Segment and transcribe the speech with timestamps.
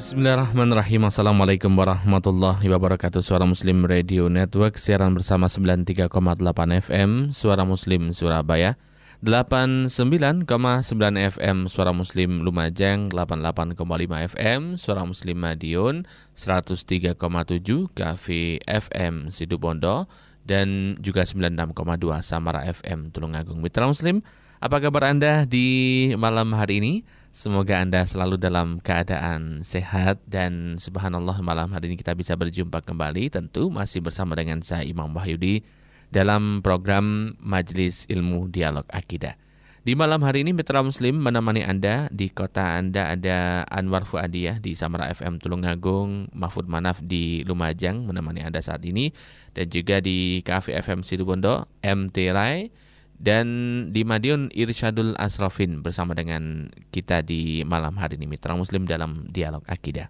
[0.00, 1.12] Bismillahirrahmanirrahim.
[1.12, 3.20] Assalamualaikum warahmatullahi wabarakatuh.
[3.20, 6.08] Suara Muslim Radio Network Siaran bersama 93,8
[6.80, 8.80] FM Suara Muslim Surabaya.
[9.20, 10.48] 89,9
[11.36, 13.12] FM Suara Muslim Lumajang.
[13.12, 13.76] 88,5
[14.32, 16.08] FM Suara Muslim Madiun.
[16.32, 17.20] 103,7
[17.92, 18.26] KV
[18.64, 20.08] FM Sidubondo.
[20.48, 23.60] Dan juga 96,2 Samara FM Tulungagung.
[23.60, 24.24] Mitra Muslim
[24.64, 27.19] apa kabar Anda di malam hari ini?
[27.30, 33.30] Semoga Anda selalu dalam keadaan sehat dan subhanallah malam hari ini kita bisa berjumpa kembali
[33.30, 35.62] tentu masih bersama dengan saya Imam Wahyudi
[36.10, 39.38] dalam program Majelis Ilmu Dialog Akidah.
[39.86, 44.74] Di malam hari ini Mitra Muslim menemani Anda di kota Anda ada Anwar Fuadiyah di
[44.74, 49.14] Samara FM Tulungagung, Mahfud Manaf di Lumajang menemani Anda saat ini
[49.54, 52.89] dan juga di Cafe FM Situbondo, MT Rai
[53.20, 53.46] dan
[53.92, 59.60] di Madiun Irsyadul Asrafin bersama dengan kita di malam hari ini Mitra Muslim dalam Dialog
[59.68, 60.08] Akidah.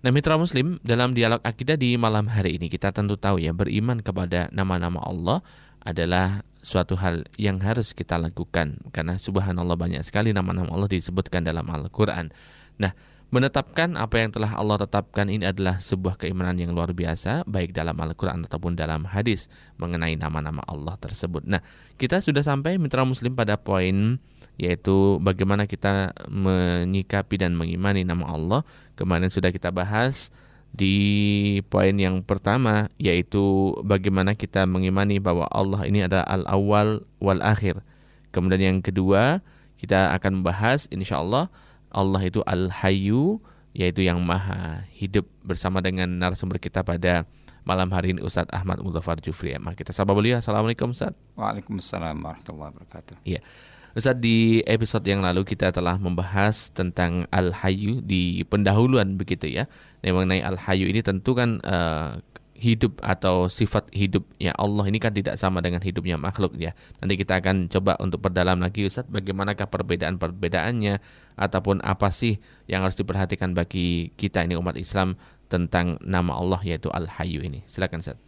[0.00, 4.00] Nah Mitra Muslim dalam Dialog Akidah di malam hari ini kita tentu tahu ya beriman
[4.00, 5.44] kepada nama-nama Allah
[5.84, 11.68] adalah suatu hal yang harus kita lakukan karena subhanallah banyak sekali nama-nama Allah disebutkan dalam
[11.68, 12.32] Al-Quran.
[12.80, 12.96] Nah
[13.28, 17.92] Menetapkan apa yang telah Allah tetapkan ini adalah sebuah keimanan yang luar biasa, baik dalam
[18.00, 21.44] Al-Quran ataupun dalam hadis mengenai nama-nama Allah tersebut.
[21.44, 21.60] Nah,
[22.00, 24.16] kita sudah sampai mitra muslim pada poin
[24.56, 28.60] yaitu bagaimana kita menyikapi dan mengimani nama Allah.
[28.96, 30.32] Kemarin sudah kita bahas
[30.72, 37.84] di poin yang pertama yaitu bagaimana kita mengimani bahwa Allah ini adalah al-awwal wal akhir.
[38.32, 39.44] Kemudian yang kedua,
[39.76, 41.52] kita akan membahas insya Allah
[41.92, 43.40] Allah itu Al-Hayyu
[43.76, 47.28] yaitu yang maha hidup bersama dengan narasumber kita pada
[47.68, 49.52] malam hari ini Ustadz Ahmad Muzaffar Jufri.
[49.60, 50.40] Maka kita sahabat beliau.
[50.40, 51.20] Assalamualaikum Ustadz.
[51.36, 53.16] Waalaikumsalam warahmatullahi wabarakatuh.
[53.28, 53.44] Iya.
[53.92, 59.68] Ustadz di episode yang lalu kita telah membahas tentang Al-Hayyu di pendahuluan begitu ya.
[60.00, 62.16] Yang mengenai Al-Hayyu ini tentu kan uh,
[62.58, 66.74] hidup atau sifat hidupnya Allah ini kan tidak sama dengan hidupnya makhluk ya.
[66.98, 70.98] Nanti kita akan coba untuk perdalam lagi Ustaz bagaimanakah perbedaan-perbedaannya
[71.38, 75.14] ataupun apa sih yang harus diperhatikan bagi kita ini umat Islam
[75.46, 77.62] tentang nama Allah yaitu Al-Hayyu ini.
[77.64, 78.18] Silakan Ustaz.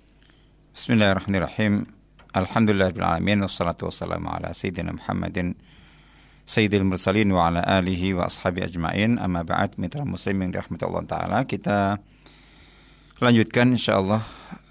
[0.72, 1.91] Bismillahirrahmanirrahim.
[2.31, 3.50] Alhamdulillahirrahmanirrahim.
[3.50, 5.59] Wassalatu wassalamu ala Sayyidina Muhammadin
[6.50, 11.05] Sayyidil Mursalin wa ala alihi wa ashabi ajma'in Amma ba'd mitra muslim yang dirahmati Allah
[11.06, 12.03] Ta'ala Kita
[13.20, 14.25] lanjutkan insyaallah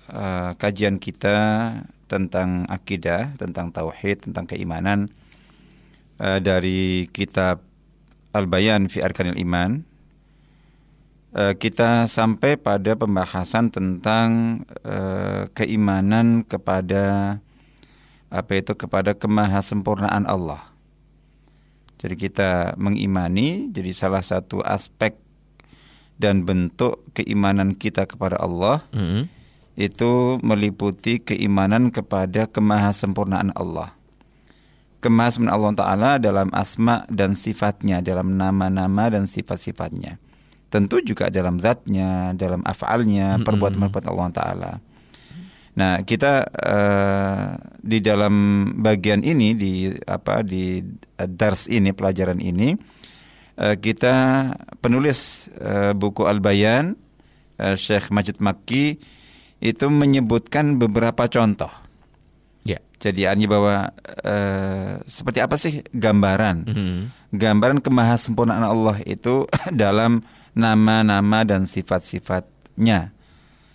[0.09, 1.37] uh, kajian kita
[2.09, 5.13] tentang akidah, tentang tauhid, tentang keimanan
[6.17, 7.61] uh, dari kitab
[8.33, 9.85] Al-Bayan fi Arkanil Iman.
[11.29, 17.37] Uh, kita sampai pada pembahasan tentang uh, keimanan kepada
[18.33, 20.65] apa itu kepada kemahasempurnaan Allah.
[22.01, 25.28] Jadi kita mengimani jadi salah satu aspek
[26.19, 29.23] dan bentuk keimanan kita kepada Allah mm -hmm.
[29.79, 33.95] itu meliputi keimanan kepada kemahasempurnaan Allah.
[34.99, 40.19] Kemahasempurnaan Allah Ta'ala dalam asma dan sifatnya, dalam nama-nama dan sifat-sifatnya.
[40.67, 44.71] Tentu juga dalam zatnya, dalam afalnya, perbuatan-perbuatan Allah Ta'ala.
[45.79, 48.35] Nah, kita uh, di dalam
[48.83, 50.83] bagian ini di apa di
[51.15, 52.98] dars ini pelajaran ini Eh,
[53.59, 54.15] kita
[54.79, 56.95] penulis uh, buku Al-Bayan
[57.59, 59.03] uh, Syekh Majid Makki
[59.59, 61.71] itu menyebutkan beberapa contoh.
[62.63, 62.79] Ya.
[63.03, 63.75] Jadi artinya bahwa
[65.03, 66.99] seperti apa sih gambaran mm -hmm.
[67.35, 69.43] gambaran kemahasempurnaan Allah itu
[69.75, 70.23] dalam
[70.55, 73.11] nama-nama dan sifat-sifatnya.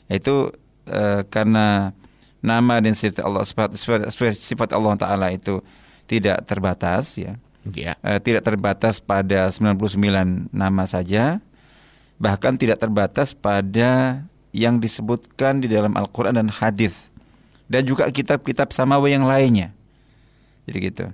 [0.08, 0.56] Itu
[1.28, 1.92] karena
[2.40, 5.60] nama dan sifat Allah sifat, sifat Allah Taala itu
[6.08, 7.36] tidak terbatas ya
[7.72, 7.96] ya.
[8.04, 11.40] uh, tidak terbatas pada 99 nama saja,
[12.20, 14.20] bahkan tidak terbatas pada
[14.54, 16.94] yang disebutkan di dalam Al-Quran dan hadis
[17.66, 19.72] dan juga kitab-kitab samawi yang lainnya.
[20.68, 21.06] Jadi gitu.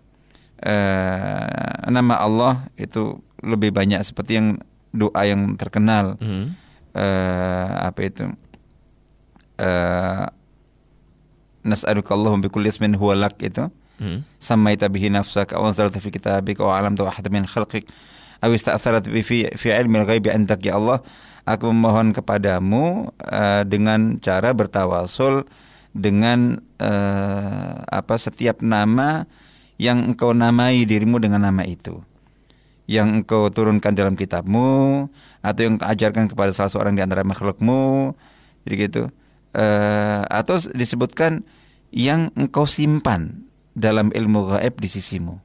[0.60, 4.60] Uh, nama Allah itu lebih banyak seperti yang
[4.92, 6.20] doa yang terkenal.
[6.20, 6.52] Mm.
[6.92, 8.24] Uh, apa itu?
[9.56, 10.26] Uh,
[11.60, 13.68] Nas'alukallahu bi kulli ismin huwa lak itu
[14.39, 17.85] سميت به نفسك أو أنزلت في كتابك أو علمت أحد من خلقك
[18.43, 20.99] أو استأثرت في في علم الغيب عندك ya Allah
[21.47, 25.47] aku memohon kepadamu uh, dengan cara bertawasul
[25.95, 29.23] dengan uh, apa setiap nama
[29.79, 32.03] yang engkau namai dirimu dengan nama itu
[32.85, 35.07] yang engkau turunkan dalam kitabmu
[35.39, 38.11] atau yang engkau ajarkan kepada salah seorang di antara makhlukmu
[38.67, 39.03] jadi gitu
[39.55, 41.47] uh, atau disebutkan
[41.95, 43.38] yang engkau simpan
[43.74, 45.38] dalam ilmu gaib di sisimu.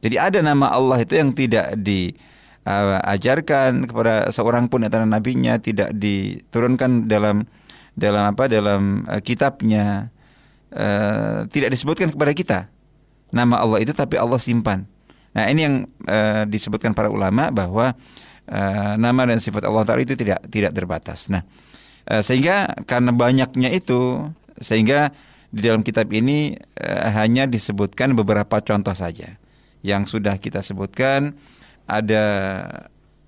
[0.00, 2.16] Jadi ada nama Allah itu yang tidak di
[2.64, 7.44] uh, ajarkan kepada seorang pun antara nabinya tidak diturunkan dalam
[7.92, 10.08] dalam apa dalam uh, kitabnya
[10.72, 12.58] uh, tidak disebutkan kepada kita
[13.30, 14.86] nama Allah itu tapi Allah simpan.
[15.30, 15.74] Nah, ini yang
[16.10, 17.94] uh, disebutkan para ulama bahwa
[18.50, 21.30] uh, nama dan sifat Allah Taala itu tidak tidak terbatas.
[21.30, 21.46] Nah,
[22.10, 24.26] uh, sehingga karena banyaknya itu
[24.58, 25.14] sehingga
[25.50, 29.38] di dalam kitab ini uh, hanya disebutkan beberapa contoh saja.
[29.80, 31.34] Yang sudah kita sebutkan
[31.88, 32.22] ada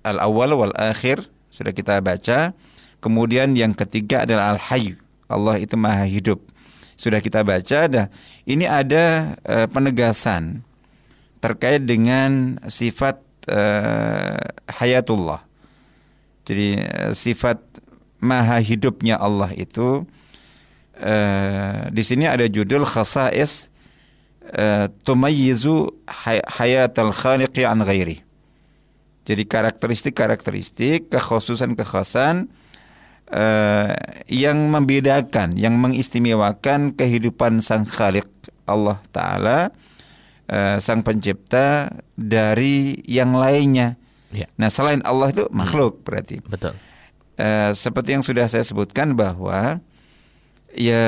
[0.05, 2.55] al-awwal wal akhir sudah kita baca.
[3.03, 4.95] Kemudian yang ketiga adalah al-hayy.
[5.27, 6.53] Allah itu maha hidup
[7.03, 8.07] sudah kita baca dah
[8.45, 10.61] ini ada uh, penegasan
[11.43, 13.19] terkait dengan sifat
[13.51, 14.39] uh,
[14.71, 15.43] hayatullah.
[16.47, 17.59] Jadi uh, sifat
[18.23, 20.07] maha hidupnya Allah itu
[20.99, 23.69] uh, di sini ada judul khasais
[24.53, 25.89] uh, tumayyizu
[26.49, 28.21] hayatal khaliqi an ghairi.
[29.23, 32.51] Jadi karakteristik-karakteristik, kekhususan-kekhususan
[33.31, 33.95] uh,
[34.27, 38.27] yang membedakan, yang mengistimewakan kehidupan sang Khalik
[38.67, 39.71] Allah Taala,
[40.51, 41.87] uh, sang Pencipta
[42.19, 43.95] dari yang lainnya.
[44.35, 44.51] Ya.
[44.59, 45.55] Nah, selain Allah itu hmm.
[45.55, 46.03] makhluk hmm.
[46.03, 46.37] berarti.
[46.43, 46.75] Betul.
[47.39, 49.79] Uh, seperti yang sudah saya sebutkan bahwa
[50.73, 51.05] ya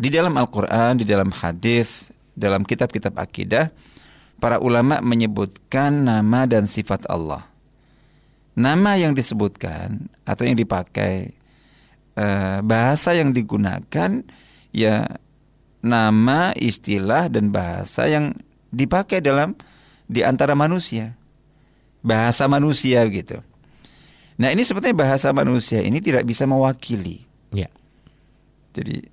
[0.00, 3.68] di dalam Al-Qur'an, di dalam hadis, dalam kitab-kitab akidah,
[4.40, 7.44] para ulama menyebutkan nama dan sifat Allah.
[8.56, 11.36] Nama yang disebutkan atau yang dipakai
[12.16, 14.24] eh, bahasa yang digunakan
[14.72, 15.06] ya
[15.84, 18.36] nama istilah dan bahasa yang
[18.72, 19.54] dipakai dalam
[20.08, 21.14] di antara manusia.
[22.00, 23.44] Bahasa manusia gitu.
[24.40, 27.68] Nah ini sebetulnya bahasa manusia ini tidak bisa mewakili ya
[28.76, 29.06] jadi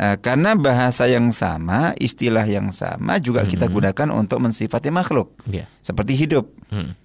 [0.00, 3.52] uh, karena bahasa yang sama istilah yang sama juga -hmm.
[3.52, 5.68] kita gunakan untuk mensifati makhluk ya.
[5.84, 6.96] seperti hidup hmm.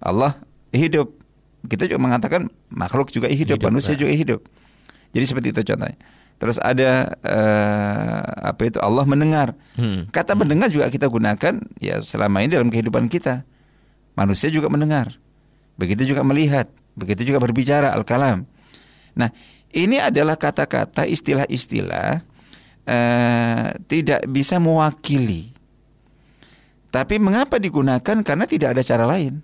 [0.00, 0.40] Allah
[0.72, 1.18] hidup.
[1.60, 4.00] Kita juga mengatakan makhluk juga hidup, hidup manusia ya.
[4.00, 4.40] juga hidup.
[5.12, 5.98] Jadi seperti itu contohnya.
[6.40, 9.52] Terus ada uh, apa itu Allah mendengar.
[9.76, 10.08] Hmm.
[10.08, 10.40] Kata hmm.
[10.40, 13.44] mendengar juga kita gunakan ya selama ini dalam kehidupan kita.
[14.16, 15.20] Manusia juga mendengar.
[15.76, 18.48] Begitu juga melihat, begitu juga berbicara al-kalam.
[19.16, 19.32] Nah,
[19.70, 22.22] ini adalah kata-kata istilah-istilah
[22.86, 25.54] uh, tidak bisa mewakili.
[26.90, 28.18] Tapi mengapa digunakan?
[28.26, 29.38] Karena tidak ada cara lain.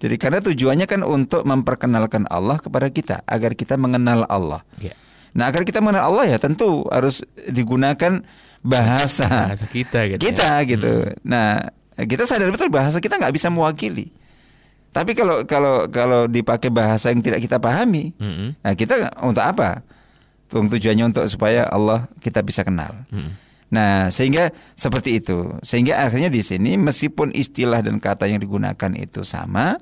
[0.00, 4.64] Jadi karena tujuannya kan untuk memperkenalkan Allah kepada kita agar kita mengenal Allah.
[4.80, 4.96] Yeah.
[5.36, 8.24] Nah agar kita mengenal Allah ya tentu harus digunakan
[8.64, 10.20] bahasa, bahasa kita gitu.
[10.24, 10.68] Kita ya.
[10.72, 11.04] gitu.
[11.04, 11.20] Hmm.
[11.20, 11.48] Nah
[12.00, 14.08] kita sadar betul bahasa kita nggak bisa mewakili.
[14.90, 18.58] Tapi kalau kalau kalau dipakai bahasa yang tidak kita pahami, -hmm.
[18.58, 19.86] nah kita untuk apa?
[20.50, 23.06] Tujuannya untuk supaya Allah kita bisa kenal.
[23.10, 23.50] -hmm.
[23.70, 25.46] Nah, sehingga seperti itu.
[25.62, 29.78] Sehingga akhirnya di sini meskipun istilah dan kata yang digunakan itu sama,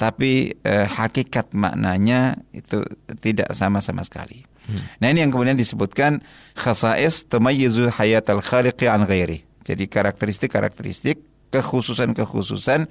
[0.00, 2.80] tapi eh, hakikat maknanya itu
[3.20, 4.48] tidak sama sama sekali.
[4.66, 4.82] Hmm.
[4.98, 6.24] Nah, ini yang kemudian disebutkan
[6.56, 9.44] khasais tamayyizu hayatal khaliqi an ghairi.
[9.68, 12.88] Jadi karakteristik-karakteristik kekhususan-kekhususan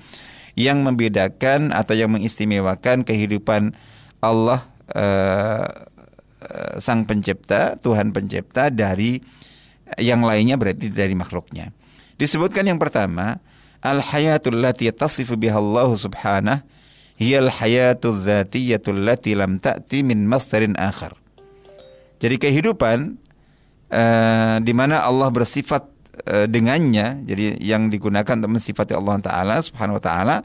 [0.55, 3.75] yang membedakan atau yang mengistimewakan kehidupan
[4.23, 5.95] Allah eh
[6.77, 9.17] sang pencipta, Tuhan pencipta dari
[9.97, 11.73] yang lainnya berarti dari makhluknya.
[12.21, 13.41] Disebutkan yang pertama,
[13.81, 16.61] al hayatul lati tasifu biha Allah subhanahu
[17.17, 21.17] hiya al hayatul dzatiyatul lati lam ta'ti min masdarin akhar.
[22.21, 23.19] Jadi kehidupan
[23.91, 25.94] uh, di mana Allah bersifat
[26.25, 30.37] uh, dengannya, jadi yang digunakan untuk mensifati Allah taala subhanahu wa taala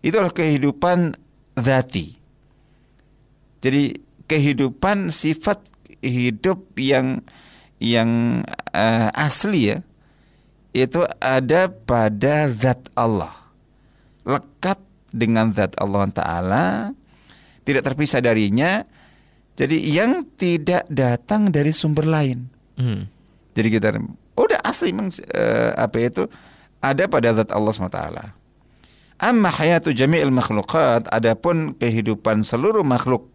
[0.00, 1.18] itu adalah kehidupan
[1.58, 2.14] zati.
[3.58, 3.98] Jadi
[4.28, 5.64] kehidupan sifat
[6.04, 7.24] hidup yang
[7.78, 8.42] yang
[8.74, 9.78] uh, asli ya
[10.74, 13.32] itu ada pada zat Allah
[14.26, 14.78] lekat
[15.10, 16.66] dengan zat Allah Taala
[17.64, 18.84] tidak terpisah darinya
[19.58, 23.02] jadi yang tidak datang dari sumber lain hmm.
[23.56, 23.88] jadi kita
[24.38, 26.24] udah asli memang uh, apa itu
[26.78, 28.00] ada pada zat Allah SWT
[29.18, 33.26] amma hayatu jami'il makhlukat adapun kehidupan seluruh makhluk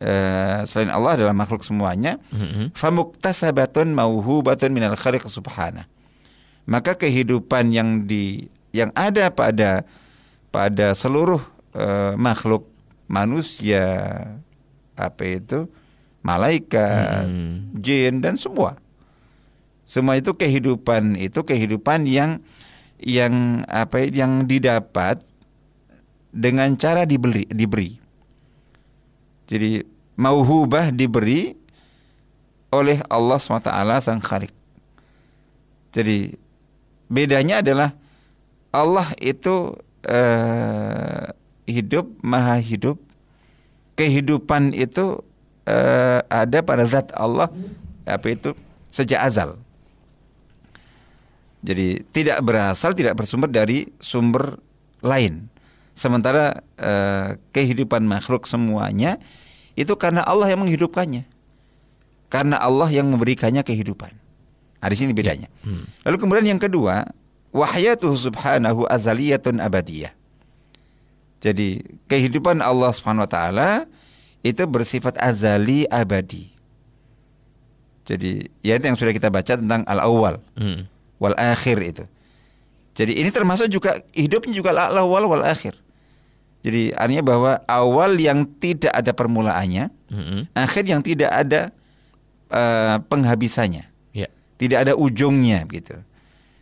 [0.00, 2.16] Uh, selain Allah adalah makhluk semuanya.
[2.32, 2.72] Mm-hmm.
[2.72, 5.84] Famuktasabatun mauhubatun minal khaliq subhana.
[6.64, 9.84] Maka kehidupan yang di yang ada pada
[10.48, 11.44] pada seluruh
[11.76, 12.64] uh, makhluk
[13.12, 13.84] manusia
[14.96, 15.68] apa itu
[16.24, 17.76] malaikat, mm-hmm.
[17.84, 18.80] jin dan semua.
[19.90, 22.38] Semua itu kehidupan itu kehidupan yang
[23.02, 25.18] yang apa yang didapat
[26.30, 27.98] dengan cara dibeli diberi
[29.50, 29.82] jadi
[30.14, 31.58] mauhubah diberi
[32.70, 33.66] oleh Allah SWT
[33.98, 34.54] sang khalik.
[35.90, 36.38] Jadi
[37.10, 37.98] bedanya adalah
[38.70, 39.74] Allah itu
[40.06, 41.26] uh,
[41.66, 43.02] hidup, maha hidup.
[43.98, 45.18] Kehidupan itu
[45.66, 47.50] uh, ada pada zat Allah
[48.06, 48.54] apa itu
[48.94, 49.58] sejak azal.
[51.60, 54.56] Jadi tidak berasal, tidak bersumber dari sumber
[55.04, 55.52] lain.
[55.92, 59.20] Sementara uh, kehidupan makhluk semuanya
[59.76, 61.28] itu karena Allah yang menghidupkannya.
[62.32, 64.14] Karena Allah yang memberikannya kehidupan.
[64.80, 65.52] Nah, di sini bedanya.
[65.60, 65.84] Hmm.
[66.08, 67.04] Lalu kemudian yang kedua,
[67.52, 70.14] wahyatuhu subhanahu azaliyatun abadiyah.
[71.40, 73.70] Jadi kehidupan Allah Subhanahu wa taala
[74.44, 76.52] itu bersifat azali abadi.
[78.04, 80.84] Jadi ya itu yang sudah kita baca tentang al-awwal hmm.
[81.20, 82.04] Wal akhir itu.
[82.96, 85.78] Jadi ini termasuk juga hidupnya juga al-awwal wal akhir.
[86.60, 90.52] Jadi artinya bahwa awal yang tidak ada permulaannya, hmm.
[90.52, 91.72] akhir yang tidak ada
[92.52, 93.88] uh, penghabisannya.
[94.12, 94.28] Yeah.
[94.60, 95.96] Tidak ada ujungnya gitu.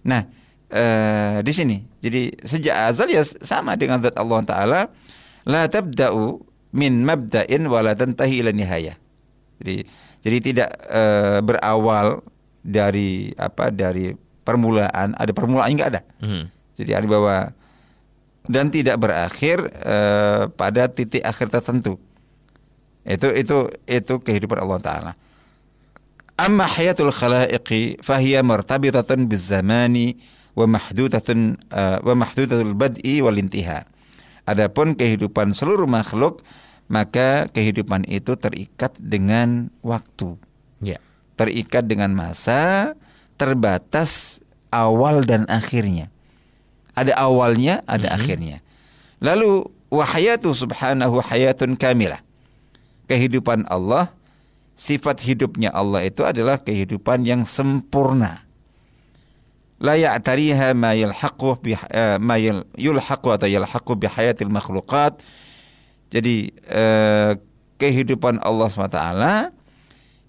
[0.06, 0.28] Nah,
[0.70, 1.76] uh, di sini.
[1.98, 4.80] Jadi sejak azal ya sama dengan zat Allah taala
[5.42, 6.38] la tabda'u
[6.78, 8.94] min mabda'in wa la tantahi ila nihayah.
[9.58, 9.76] Jadi
[10.22, 12.22] jadi tidak uh, berawal
[12.62, 14.14] dari apa dari
[14.48, 16.00] permulaan, ada permulaan enggak ada.
[16.24, 16.48] Hmm.
[16.80, 17.36] Jadi ada bahwa
[18.48, 22.00] dan tidak berakhir uh, pada titik akhir tertentu.
[23.04, 25.12] Itu itu itu kehidupan Allah taala.
[26.40, 30.16] Amma hayatul khalaiqi fahiya martabitatun bizamani
[30.56, 33.84] wa mahdudatun uh, wa mahdudatul bad'i wal intiha.
[34.48, 36.40] Adapun kehidupan seluruh makhluk
[36.88, 40.40] maka kehidupan itu terikat dengan waktu.
[40.80, 41.04] Yeah.
[41.36, 42.96] Terikat dengan masa,
[43.38, 44.42] terbatas
[44.74, 46.10] awal dan akhirnya.
[46.98, 48.18] Ada awalnya, ada mm -hmm.
[48.18, 48.56] akhirnya.
[49.22, 52.20] Lalu wahayatu subhanahu hayatun kamilah.
[53.08, 54.12] Kehidupan Allah,
[54.76, 58.48] sifat hidupnya Allah itu adalah kehidupan yang sempurna
[59.78, 62.34] la ya'tariha ma yalhaqu bi uh, ma
[62.74, 65.22] yulhaqu atau yalhaqu bi hayatil makhluqat.
[66.10, 67.38] Jadi uh,
[67.78, 69.00] kehidupan Allah SWT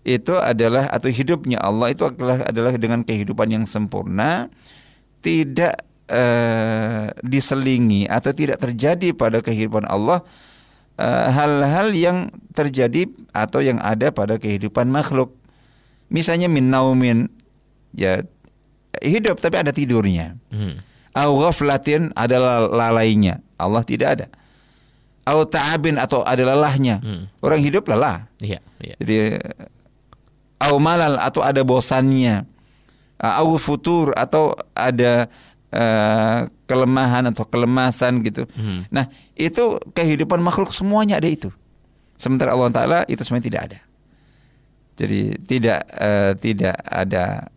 [0.10, 4.50] itu adalah atau hidupnya Allah itu adalah adalah dengan kehidupan yang sempurna
[5.22, 10.26] tidak uh, diselingi atau tidak terjadi pada kehidupan Allah
[11.00, 15.32] hal-hal uh, yang terjadi atau yang ada pada kehidupan makhluk.
[16.12, 17.32] Misalnya min naumin
[17.96, 18.20] ya
[19.00, 20.36] hidup tapi ada tidurnya.
[20.52, 20.84] Hmm.
[21.16, 23.40] Au ghaflatin adalah lalainya.
[23.56, 24.28] Allah tidak ada.
[25.30, 27.00] Au ta'abin atau ada lelahnya.
[27.00, 27.30] Hmm.
[27.40, 28.26] Orang hidup lelah.
[28.42, 28.96] Iya, iya.
[28.98, 29.18] Jadi
[30.60, 32.46] au malal atau ada bosannya.
[33.20, 35.28] Au futur atau ada
[35.76, 38.48] uh, kelemahan atau kelemasan gitu.
[38.56, 38.88] Hmm.
[38.88, 41.52] Nah, itu kehidupan makhluk semuanya ada itu.
[42.16, 43.80] Sementara Allah Taala itu semuanya tidak ada.
[45.00, 47.48] Jadi tidak uh, tidak ada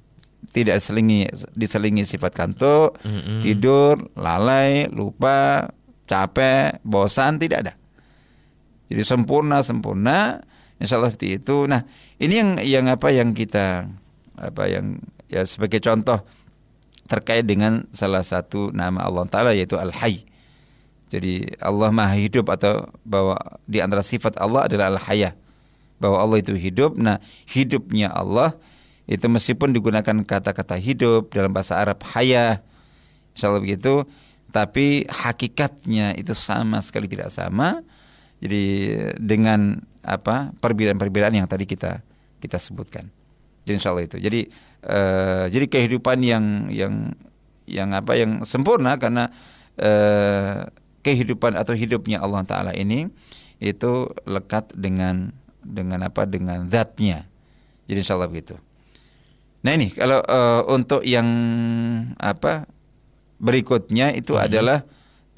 [0.54, 1.26] tidak selingi
[1.58, 3.40] diselingi sifat kantuk, mm-hmm.
[3.42, 5.66] tidur, lalai, lupa,
[6.06, 7.74] capek, bosan tidak ada.
[8.86, 10.44] Jadi sempurna sempurna,
[10.76, 11.64] insya Allah seperti itu.
[11.64, 11.82] Nah
[12.22, 13.90] ini yang yang apa yang kita
[14.38, 16.22] apa yang ya sebagai contoh
[17.10, 20.22] terkait dengan salah satu nama Allah Taala yaitu Al Hayy.
[21.12, 23.36] Jadi Allah Maha Hidup atau bahwa
[23.68, 25.34] di antara sifat Allah adalah Al Hayah.
[26.00, 26.98] Bahwa Allah itu hidup.
[26.98, 28.58] Nah, hidupnya Allah
[29.10, 32.62] itu meskipun digunakan kata-kata hidup dalam bahasa Arab haya
[33.34, 34.06] insyaallah begitu
[34.54, 37.82] tapi hakikatnya itu sama sekali tidak sama
[38.38, 38.64] jadi
[39.18, 42.04] dengan apa perbedaan-perbedaan yang tadi kita
[42.42, 43.06] kita sebutkan
[43.62, 44.40] jadi insyaallah itu jadi
[44.90, 47.14] uh, jadi kehidupan yang yang
[47.70, 49.30] yang apa yang sempurna karena
[49.78, 50.66] uh,
[51.06, 53.06] kehidupan atau hidupnya Allah Taala ini
[53.62, 55.30] itu lekat dengan
[55.62, 57.30] dengan apa dengan zatnya
[57.86, 58.58] jadi insyaallah begitu
[59.62, 61.26] Nah ini kalau uh, untuk yang
[62.18, 62.66] apa
[63.38, 64.42] berikutnya itu hmm.
[64.42, 64.78] adalah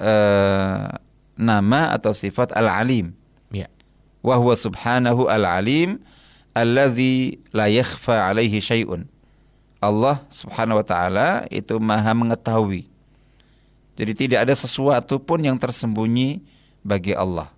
[0.01, 0.89] uh,
[1.37, 3.13] nama atau sifat al-alim.
[3.53, 3.69] Ya.
[4.25, 6.01] Wa huwa subhanahu al-alim
[6.55, 9.03] alladzi la yakhfa alaihi syai'un.
[9.83, 12.87] Allah Subhanahu wa taala itu Maha mengetahui.
[13.95, 16.41] Jadi tidak ada sesuatu pun yang tersembunyi
[16.81, 17.51] bagi Allah.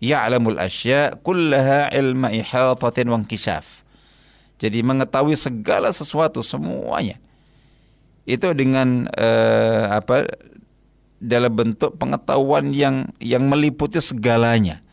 [0.00, 3.84] Ya'lamul asya' kullaha ilma ihatatin wa inkishaf.
[4.60, 7.16] Jadi mengetahui segala sesuatu semuanya.
[8.28, 10.28] Itu dengan uh, apa
[11.20, 14.84] dalam bentuk pengetahuan yang yang meliputi segalanya.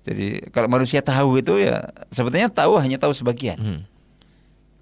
[0.00, 3.58] Jadi kalau manusia tahu itu ya sebetulnya tahu hanya tahu sebagian.
[3.60, 3.80] Hmm.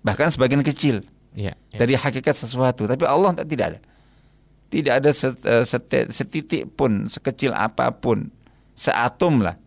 [0.07, 1.03] Bahkan sebagian kecil.
[1.35, 1.79] Ya, ya.
[1.79, 3.81] Dari hakikat sesuatu, tapi Allah tidak ada.
[4.69, 5.65] Tidak ada eh,
[6.11, 8.31] setitik pun, sekecil apa pun,
[8.79, 9.59] seatom lah.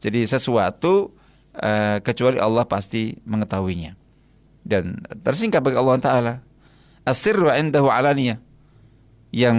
[0.00, 1.12] Jadi sesuatu
[1.60, 3.92] uh, kecuali Allah pasti mengetahuinya.
[4.64, 6.34] Dan tersingkap bagi Allah Taala.
[7.04, 8.40] Asirru indahu alaniyah.
[9.30, 9.58] yang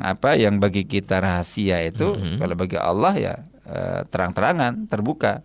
[0.00, 2.40] apa yang bagi kita rahasia itu mm-hmm.
[2.40, 3.34] kalau bagi Allah ya
[4.08, 5.40] terang-terangan terbuka.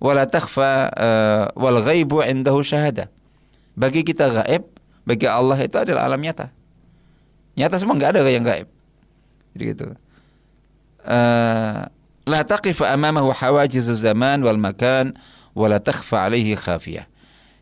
[0.00, 3.12] Wala takhfa uh, wal ghaibu indahu syahada.
[3.76, 4.64] Bagi kita gaib
[5.04, 6.48] bagi Allah itu adalah alam nyata.
[7.56, 8.68] Nyata semua nggak ada yang gaib.
[9.52, 9.84] Jadi gitu.
[11.04, 11.84] Uh,
[12.24, 15.16] la taqif amamahu hawajizu zaman wal makan
[15.52, 17.04] wala takhfa alaihi khafiyah.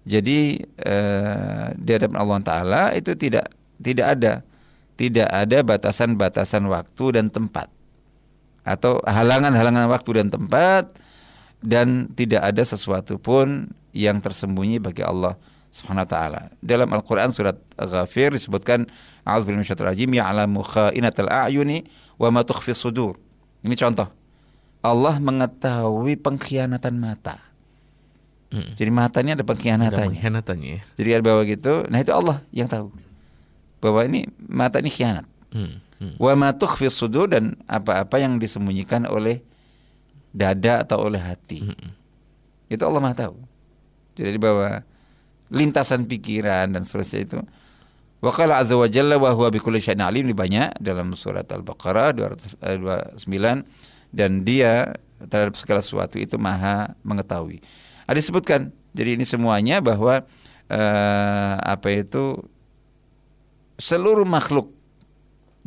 [0.08, 3.50] Jadi uh, di hadapan Allah taala itu tidak
[3.82, 4.32] tidak ada
[4.98, 7.70] tidak ada batasan-batasan waktu dan tempat
[8.68, 10.84] atau halangan-halangan waktu dan tempat
[11.64, 15.34] dan tidak ada sesuatu pun yang tersembunyi bagi Allah
[15.72, 16.40] Subhanahu wa taala.
[16.60, 18.88] Dalam Al-Qur'an surat Ghafir disebutkan
[19.24, 21.88] a'udzubillahi minasyaitonir rajim ya'lamu kha'inatal a'yuni
[22.20, 23.16] wa ma tukhfi sudur.
[23.64, 24.08] Ini contoh.
[24.78, 27.36] Allah mengetahui pengkhianatan mata.
[28.48, 28.72] Hmm.
[28.78, 29.98] Jadi matanya ada pengkhianatannya.
[29.98, 30.70] Ada pengkhianatannya.
[30.70, 30.82] Ya.
[30.96, 31.72] Jadi ada bahwa gitu.
[31.90, 32.88] Nah itu Allah yang tahu
[33.82, 35.26] bahwa ini mata ini khianat.
[35.52, 36.16] Hmm, hmm.
[36.18, 39.42] Wa ma tukhfi sudur dan apa-apa yang disembunyikan oleh
[40.34, 41.66] dada atau oleh hati.
[41.66, 41.94] Hmm.
[42.68, 43.36] Itu Allah Maha tahu.
[44.18, 44.82] Jadi bahwa
[45.48, 47.38] lintasan pikiran dan seterusnya itu
[48.18, 52.18] Wa qala azza wa jalla wa huwa bikulli syai'in alim ini banyak dalam surat Al-Baqarah
[52.18, 53.62] 229 eh,
[54.10, 54.98] dan dia
[55.30, 57.62] terhadap segala sesuatu itu maha mengetahui.
[58.10, 60.26] Ada disebutkan jadi ini semuanya bahwa
[60.66, 62.42] uh, apa itu
[63.78, 64.74] seluruh makhluk.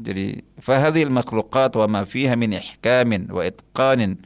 [0.01, 4.17] Jadi fahadhil makhluqat wa ma fiha min ihkamin wa itqanin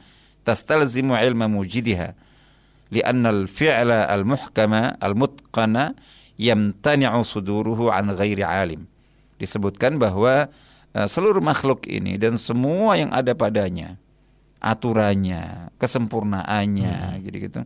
[0.42, 2.16] tastalzimu ilma mujidiha
[2.88, 5.92] lianna al-fi'la al-muhkama al-mutqana
[6.40, 8.88] yamtani'u suduruhu an ghairi alim.
[9.36, 10.48] Disebutkan bahwa
[10.96, 14.00] uh, seluruh makhluk ini dan semua yang ada padanya
[14.56, 17.20] aturannya, kesempurnaannya, hmm.
[17.28, 17.60] gitu gitu.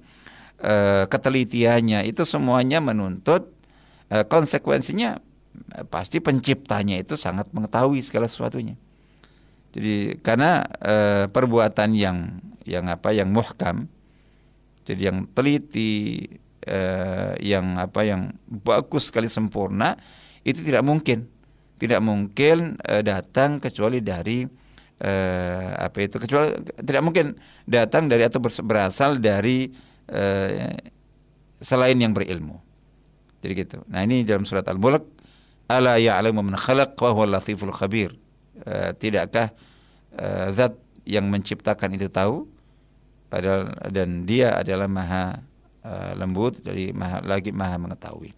[0.60, 3.48] Uh, ketelitiannya itu semuanya menuntut
[4.12, 5.22] uh, konsekuensinya
[5.88, 8.74] pasti penciptanya itu sangat mengetahui segala sesuatunya.
[9.70, 10.96] Jadi karena e,
[11.30, 13.86] perbuatan yang yang apa yang muhkam,
[14.82, 16.26] jadi yang teliti,
[16.66, 16.78] e,
[17.38, 19.94] yang apa yang bagus sekali sempurna
[20.42, 21.30] itu tidak mungkin,
[21.78, 24.42] tidak mungkin e, datang kecuali dari
[24.98, 25.12] e,
[25.78, 26.50] apa itu kecuali
[26.82, 29.70] tidak mungkin datang dari atau berasal dari
[30.10, 30.24] e,
[31.62, 32.58] selain yang berilmu.
[33.40, 33.78] Jadi gitu.
[33.88, 35.19] Nah ini dalam surat Al-Mulk
[35.70, 38.18] ala ya'lamu man khalaq wa huwa latiful khabir.
[38.60, 39.54] Uh, tidakkah
[40.18, 40.74] uh, zat
[41.08, 42.44] yang menciptakan itu tahu
[43.32, 45.40] padahal dan dia adalah maha
[45.86, 48.34] uh, lembut dari maha lagi maha mengetahui.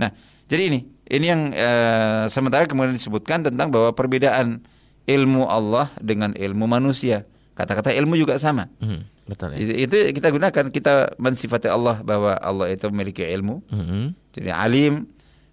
[0.00, 0.10] Nah,
[0.50, 4.64] jadi ini ini yang uh, sementara kemudian disebutkan tentang bahwa perbedaan
[5.06, 7.28] ilmu Allah dengan ilmu manusia.
[7.54, 8.72] Kata-kata ilmu juga sama.
[8.80, 9.52] Hmm, betul.
[9.52, 9.58] Ya.
[9.60, 13.60] Itu, itu kita gunakan kita mensifati Allah bahwa Allah itu memiliki ilmu.
[13.68, 14.16] Hmm.
[14.32, 15.04] Jadi alim,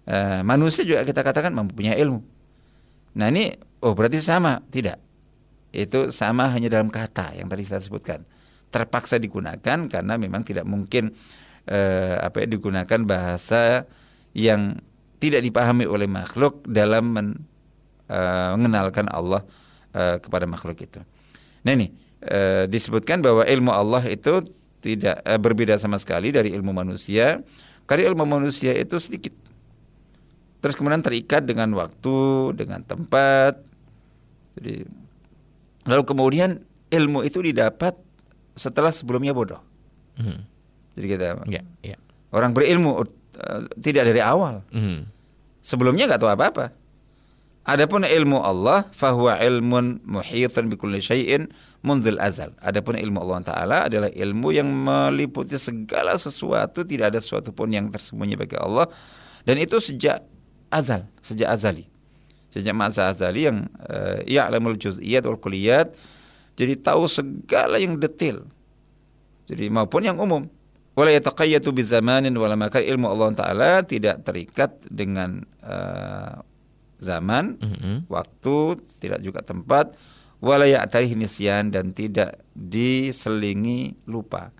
[0.08, 2.24] Eh, manusia juga kita katakan mempunyai ilmu.
[3.20, 3.52] Nah ini
[3.84, 4.96] oh berarti sama tidak?
[5.68, 8.24] Itu sama hanya dalam kata yang tadi saya sebutkan.
[8.72, 11.12] Terpaksa digunakan karena memang tidak mungkin
[11.68, 13.84] uh, apa ya digunakan bahasa
[14.32, 14.80] yang
[15.20, 17.28] tidak dipahami oleh makhluk dalam men,
[18.08, 19.44] uh, mengenalkan Allah
[19.98, 21.00] kepada makhluk itu.
[21.66, 21.90] Nah ini
[22.70, 24.46] disebutkan bahwa ilmu Allah itu
[24.78, 27.42] tidak berbeda sama sekali dari ilmu manusia.
[27.88, 29.34] Karena ilmu manusia itu sedikit
[30.58, 32.18] terus kemudian terikat dengan waktu,
[32.58, 33.62] dengan tempat.
[34.58, 34.82] Jadi
[35.86, 36.50] lalu kemudian
[36.90, 37.94] ilmu itu didapat
[38.58, 39.62] setelah sebelumnya bodoh.
[40.18, 40.42] Hmm.
[40.98, 41.98] Jadi kita yeah, yeah.
[42.34, 44.66] orang berilmu uh, tidak dari awal.
[44.74, 45.06] Hmm.
[45.62, 46.74] Sebelumnya nggak tahu apa-apa.
[47.68, 51.52] Adapun ilmu Allah fahuwa ilmun muhitan bikulli syai'in
[51.84, 52.56] mundzil azal.
[52.64, 57.92] Adapun ilmu Allah taala adalah ilmu yang meliputi segala sesuatu, tidak ada sesuatu pun yang
[57.92, 58.88] tersembunyi bagi Allah
[59.44, 60.24] dan itu sejak
[60.68, 61.88] azal, sejak azali.
[62.48, 65.92] Sejak masa azali yang uh, ya'lamul juz'iyat wal kulliyat
[66.58, 68.42] jadi tahu segala yang detail.
[69.46, 70.50] Jadi maupun yang umum.
[70.98, 76.42] Wala yataqayyatu bizamanin wala makan ilmu Allah taala tidak terikat dengan uh,
[76.98, 77.96] zaman, mm -hmm.
[78.10, 79.94] waktu, tidak juga tempat,
[80.42, 84.50] wala ya'tarih nisyan dan tidak diselingi lupa.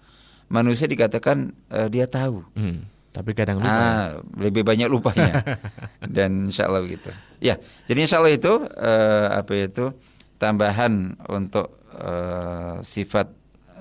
[0.46, 2.46] Manusia dikatakan uh, dia tahu.
[2.54, 3.72] Mm tapi kadang lupa.
[3.72, 5.42] Ah, lebih banyak lupanya.
[6.14, 7.08] Dan insya Allah begitu.
[7.38, 9.94] Ya, jadi insya Allah itu uh, apa itu
[10.42, 13.30] tambahan untuk uh, sifat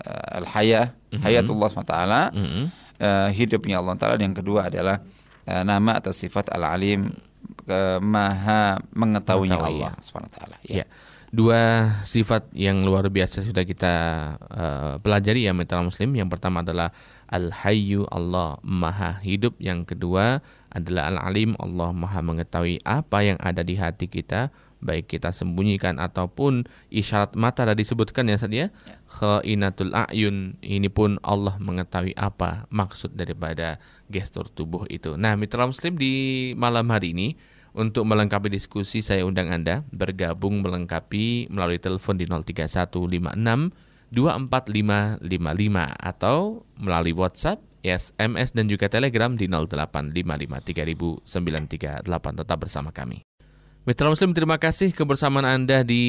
[0.06, 1.22] uh, al-haya, mm -hmm.
[1.26, 2.66] hayatullah SWT, mm -hmm.
[3.02, 4.22] uh, hidupnya Allah Taala.
[4.22, 5.02] Yang kedua adalah
[5.50, 7.18] uh, nama atau sifat al-alim,
[7.66, 10.06] uh, maha mengetahuinya Allah ya.
[10.06, 10.38] SWT.
[10.70, 10.76] Ya.
[10.82, 10.86] ya.
[11.32, 13.94] Dua sifat yang luar biasa sudah kita
[14.48, 16.16] uh, pelajari ya mitra muslim.
[16.16, 16.96] Yang pertama adalah
[17.28, 19.60] Al-Hayyu Allah Maha Hidup.
[19.60, 20.40] Yang kedua
[20.72, 26.70] adalah Al-Alim Allah Maha mengetahui apa yang ada di hati kita baik kita sembunyikan ataupun
[26.94, 28.68] isyarat mata tadi disebutkan ya saja ya.
[29.10, 35.18] khainatul ayun ini pun Allah mengetahui apa maksud daripada gestur tubuh itu.
[35.18, 37.34] Nah, mitra muslim di malam hari ini
[37.78, 43.38] untuk melengkapi diskusi saya undang Anda bergabung melengkapi melalui telepon di 03156
[44.08, 45.20] 24555
[46.00, 52.08] atau melalui WhatsApp, SMS dan juga Telegram di 0855300938
[52.40, 53.27] tetap bersama kami.
[53.88, 56.04] Mitra Muslim terima kasih kebersamaan Anda di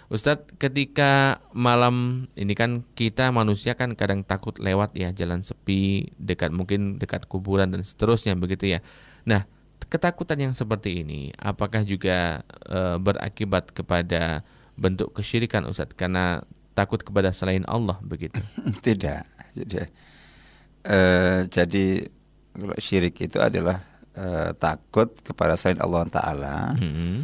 [0.07, 6.55] Ustadz, ketika malam ini kan kita manusia kan kadang takut lewat ya jalan sepi, dekat
[6.55, 8.79] mungkin dekat kuburan dan seterusnya begitu ya.
[9.27, 9.43] Nah,
[9.91, 14.47] ketakutan yang seperti ini apakah juga uh, berakibat kepada
[14.77, 16.45] bentuk kesyirikan Ustadz karena
[16.77, 18.37] takut kepada selain Allah begitu?
[18.85, 19.21] Tidak.
[19.57, 19.81] Jadi,
[20.85, 22.05] uh, jadi
[22.53, 23.81] kalau syirik itu adalah
[24.13, 27.17] uh, takut kepada selain Allah Taala hmm.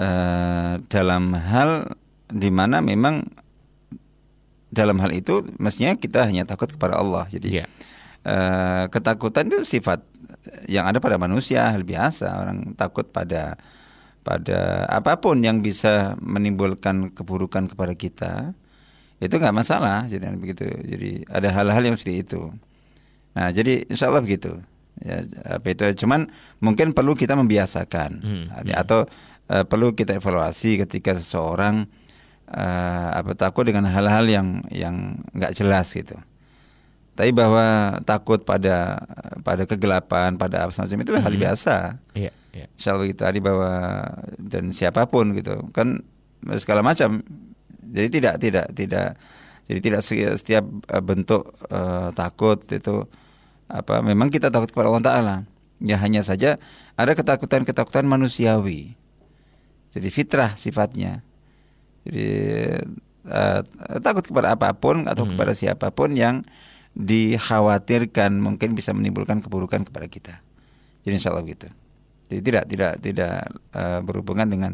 [0.00, 1.92] uh, dalam hal
[2.32, 3.20] di mana memang
[4.72, 7.28] dalam hal itu mestinya kita hanya takut kepada Allah.
[7.28, 7.68] Jadi yeah.
[8.24, 10.00] uh, ketakutan itu sifat
[10.66, 13.60] yang ada pada manusia hal biasa orang takut pada
[14.26, 18.32] pada apa pun yang bisa menimbulkan keburukan kepada kita
[19.16, 20.68] itu nggak masalah jadi begitu.
[20.68, 22.52] Jadi ada hal-hal yang seperti itu.
[23.32, 24.60] Nah jadi insya Allah begitu.
[25.00, 25.84] Ya apa itu?
[26.04, 26.28] Cuman
[26.60, 28.10] mungkin perlu kita membiasakan.
[28.20, 28.76] Hmm, hmm.
[28.76, 29.08] atau
[29.48, 31.88] uh, perlu kita evaluasi ketika seseorang
[32.52, 36.16] uh, apa takut dengan hal-hal yang yang nggak jelas gitu.
[37.16, 39.00] Tapi bahwa takut pada
[39.40, 41.24] pada kegelapan pada apa semacam itu hmm.
[41.24, 41.76] hal biasa.
[42.12, 42.68] Yeah, yeah.
[42.76, 43.72] insya Allah gitu tadi bahwa
[44.36, 45.64] dan siapa pun gitu.
[45.72, 46.04] Kan
[46.60, 47.24] segala macam
[47.88, 49.08] jadi tidak tidak tidak
[49.66, 50.02] jadi tidak
[50.38, 53.02] setiap eh, bentuk uh, takut itu
[53.66, 55.36] apa memang kita takut kepada Allah Taala.
[55.82, 56.56] Ya hanya saja
[56.94, 58.94] ada ketakutan-ketakutan manusiawi.
[59.90, 61.20] Jadi fitrah sifatnya.
[62.06, 62.30] Jadi
[63.26, 63.60] uh,
[63.98, 65.34] takut kepada apa pun atau hmm.
[65.34, 66.46] kepada siapa pun yang
[66.96, 70.34] dikhawatirkan mungkin bisa menimbulkan keburukan kepada kita.
[71.02, 71.68] Jadi insya Allah gitu.
[72.30, 74.72] Jadi tidak tidak tidak uh, berhubungan dengan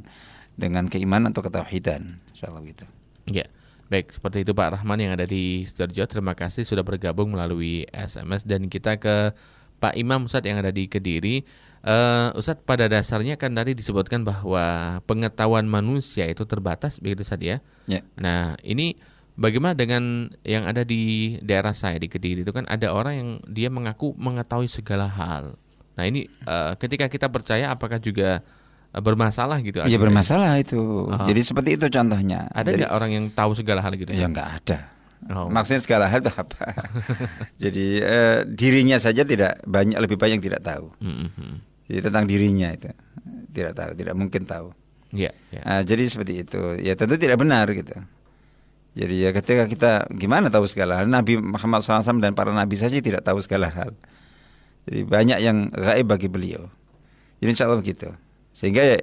[0.52, 2.20] dengan keimanan atau ketauhidan.
[2.36, 2.84] Insya Allah gitu.
[3.30, 3.46] Ya,
[3.92, 6.08] baik seperti itu Pak Rahman yang ada di Sidoarjo.
[6.08, 9.36] Terima kasih sudah bergabung melalui SMS dan kita ke
[9.82, 11.42] Pak Imam Ustadz yang ada di Kediri.
[11.82, 17.98] Uh, Ustadz pada dasarnya kan tadi disebutkan bahwa pengetahuan manusia itu terbatas begitu saja ya.
[17.98, 18.00] ya.
[18.22, 18.94] Nah ini
[19.34, 23.66] bagaimana dengan yang ada di daerah saya di Kediri itu kan ada orang yang dia
[23.66, 25.58] mengaku mengetahui segala hal.
[25.98, 28.46] Nah ini uh, ketika kita percaya apakah juga
[29.00, 29.80] bermasalah gitu.
[29.80, 31.08] Iya bermasalah itu.
[31.08, 31.24] Oh.
[31.24, 32.52] Jadi seperti itu contohnya.
[32.52, 34.12] Ada nggak orang yang tahu segala hal gitu?
[34.12, 34.92] Ya nggak ada.
[35.32, 35.48] Oh.
[35.48, 36.62] Maksudnya segala hal itu apa?
[37.62, 40.90] Jadi eh, dirinya saja tidak banyak lebih banyak yang tidak tahu.
[40.98, 41.52] Mm-hmm.
[41.88, 42.90] Jadi tentang dirinya itu
[43.54, 44.74] tidak tahu, tidak mungkin tahu.
[45.12, 45.64] Yeah, yeah.
[45.68, 46.60] Nah, jadi seperti itu.
[46.80, 47.92] Ya tentu tidak benar gitu.
[48.92, 52.96] Jadi ya ketika kita gimana tahu segala hal Nabi Muhammad SAW dan para nabi saja
[52.96, 53.92] tidak tahu segala hal.
[54.88, 56.68] Jadi banyak yang gaib bagi beliau.
[57.40, 58.12] Jadi insya Allah begitu.
[58.52, 59.00] Sehingga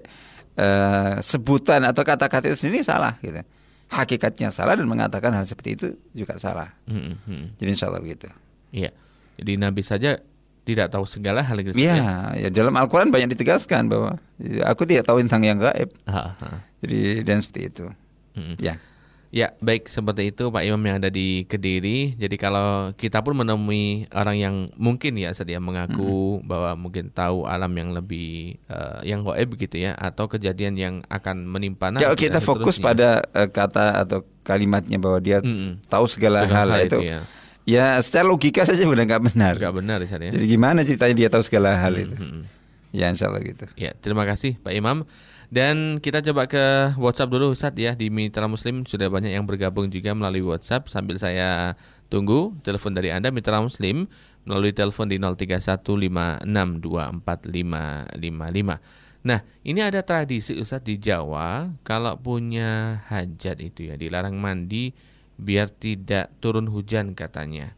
[0.58, 3.42] uh, sebutan atau kata-kata itu sendiri salah gitu.
[3.90, 6.70] Hakikatnya salah dan mengatakan hal seperti itu juga salah.
[6.86, 7.58] Hmm, hmm.
[7.58, 8.30] Jadi insya Allah begitu.
[8.70, 8.94] Iya.
[9.42, 10.22] Jadi Nabi saja
[10.62, 11.74] tidak tahu segala hal gitu.
[11.74, 14.22] Iya, ya dalam Al-Qur'an banyak ditegaskan bahwa
[14.70, 15.90] aku tidak tahu tentang yang gaib.
[16.86, 17.86] Jadi dan seperti itu.
[18.38, 18.54] Hmm.
[18.62, 18.78] Ya.
[19.30, 22.18] Ya, baik seperti itu Pak Imam yang ada di Kediri.
[22.18, 26.50] Jadi kalau kita pun menemui orang yang mungkin ya sedia mengaku hmm.
[26.50, 31.46] bahwa mungkin tahu alam yang lebih uh, yang goib begitu ya atau kejadian yang akan
[31.46, 32.10] menimpa nanti.
[32.10, 35.86] Ya, kita fokus pada uh, kata atau kalimatnya bahwa dia hmm.
[35.86, 36.98] tahu segala hal, hal itu.
[36.98, 37.20] itu ya.
[37.70, 39.54] ya secara logika saja sudah nggak benar.
[39.62, 40.34] Nggak benar ya.
[40.34, 42.02] Jadi gimana ceritanya dia tahu segala hal hmm.
[42.02, 42.16] itu?
[42.18, 42.42] Hmm.
[42.90, 43.70] Ya insya Allah gitu.
[43.78, 45.06] Ya terima kasih Pak Imam.
[45.50, 49.90] Dan kita coba ke WhatsApp dulu Ustaz ya di Mitra Muslim sudah banyak yang bergabung
[49.90, 51.74] juga melalui WhatsApp sambil saya
[52.06, 54.06] tunggu telepon dari Anda Mitra Muslim
[54.46, 56.46] melalui telepon di 0315624555.
[59.20, 64.94] Nah, ini ada tradisi Ustadz di Jawa kalau punya hajat itu ya dilarang mandi
[65.42, 67.74] biar tidak turun hujan katanya.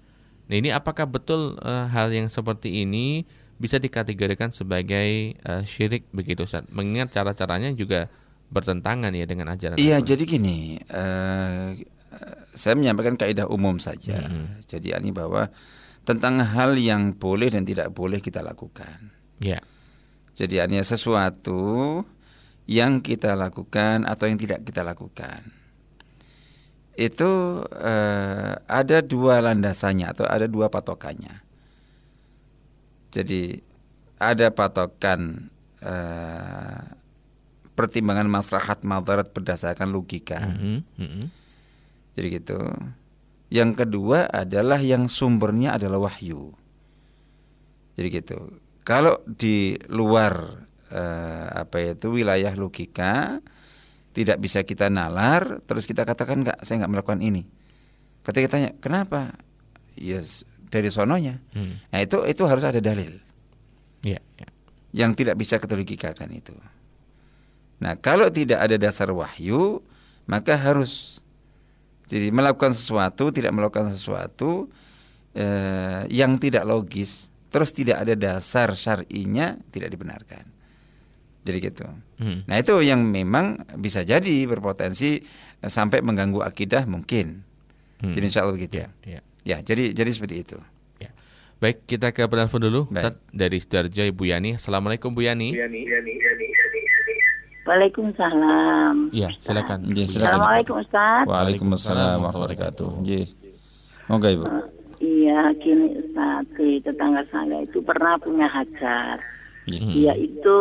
[0.51, 3.23] Nah, ini apakah betul uh, hal yang seperti ini
[3.62, 6.65] bisa dikategorikan sebagai uh, syirik begitu Ustaz?
[6.74, 8.10] Mengingat cara-caranya juga
[8.52, 11.78] bertentangan ya dengan ajaran Iya, jadi gini, uh,
[12.52, 14.28] saya menyampaikan kaidah umum saja.
[14.28, 14.60] Hmm.
[14.67, 15.47] Jadi ini bahwa
[16.04, 19.13] tentang hal yang boleh dan tidak boleh kita lakukan.
[19.39, 19.62] Ya.
[20.36, 22.02] Jadi hanya sesuatu
[22.67, 25.43] yang kita lakukan atau yang tidak kita lakukan.
[26.95, 31.40] Itu uh, ada dua landasannya atau ada dua patokannya.
[33.12, 33.60] Jadi
[34.17, 35.52] ada patokan
[35.84, 36.95] uh,
[37.76, 40.39] pertimbangan maslahat madarat berdasarkan logika.
[40.39, 40.78] Mm -hmm.
[40.97, 41.28] Mm -hmm
[42.15, 42.60] jadi gitu.
[43.52, 46.56] Yang kedua adalah yang sumbernya adalah wahyu.
[48.00, 48.39] Jadi gitu.
[48.88, 53.43] Kalau di luar eh, apa itu wilayah logika
[54.12, 57.47] tidak bisa kita nalar, terus kita katakan enggak, saya nggak melakukan ini.
[58.24, 59.36] Ketika tanya kenapa?
[59.95, 61.38] Yes, dari sononya.
[61.51, 61.84] Hmm.
[61.91, 63.19] Nah itu itu harus ada dalil.
[64.01, 64.51] Yeah, yeah.
[64.95, 66.55] Yang tidak bisa kita logikakan itu.
[67.84, 69.84] Nah kalau tidak ada dasar wahyu,
[70.25, 71.19] maka harus
[72.07, 74.71] jadi melakukan sesuatu, tidak melakukan sesuatu
[75.36, 80.43] eh, yang tidak logis, terus tidak ada dasar syar'inya tidak dibenarkan.
[81.41, 81.88] Jadi gitu.
[82.21, 82.45] Hmm.
[82.45, 85.23] Nah itu yang memang bisa jadi berpotensi
[85.60, 87.47] eh, sampai mengganggu akidah mungkin.
[88.03, 88.13] Hmm.
[88.13, 88.81] Jadi insya Allah begitu.
[88.81, 89.21] Ya, ya.
[89.47, 90.58] Ya jadi jadi seperti itu.
[91.01, 91.10] Ya.
[91.62, 92.82] Baik kita ke penelpon dulu.
[92.89, 93.17] Baik.
[93.34, 94.58] dari Sidoarjo Ibu Yani.
[94.58, 95.54] Assalamualaikum Bu Yani.
[95.54, 96.45] Yani, Yani, Yani.
[97.62, 99.13] Waalaikumsalam.
[99.13, 99.86] Iya, silakan.
[99.93, 100.34] Ya, silakan.
[100.34, 101.23] Assalamualaikum Ustaz.
[101.30, 102.89] Waalaikumsalam warahmatullahi wabarakatuh.
[103.06, 103.25] Nggih.
[104.10, 104.43] Monggo Ibu.
[104.49, 104.65] Uh,
[104.97, 109.21] iya, gini Ustaz, di tetangga saya itu pernah punya hajat.
[109.69, 109.93] Hmm.
[109.93, 110.60] Dia itu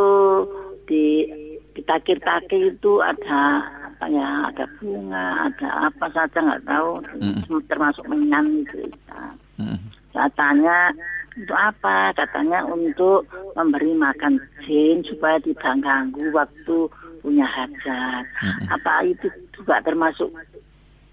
[0.84, 1.24] di
[1.72, 3.64] di takir-takir itu ada
[4.00, 7.60] apa ya, ada bunga, ada apa saja nggak tahu, hmm.
[7.68, 9.36] termasuk menyan itu Ustaz.
[9.60, 9.76] Hmm.
[10.16, 10.88] Saya tanya
[11.36, 12.10] untuk apa?
[12.16, 16.78] Katanya untuk memberi makan jin supaya tidak ganggu waktu
[17.20, 18.24] punya hajat.
[18.40, 18.66] Mm-hmm.
[18.80, 20.32] Apa itu juga termasuk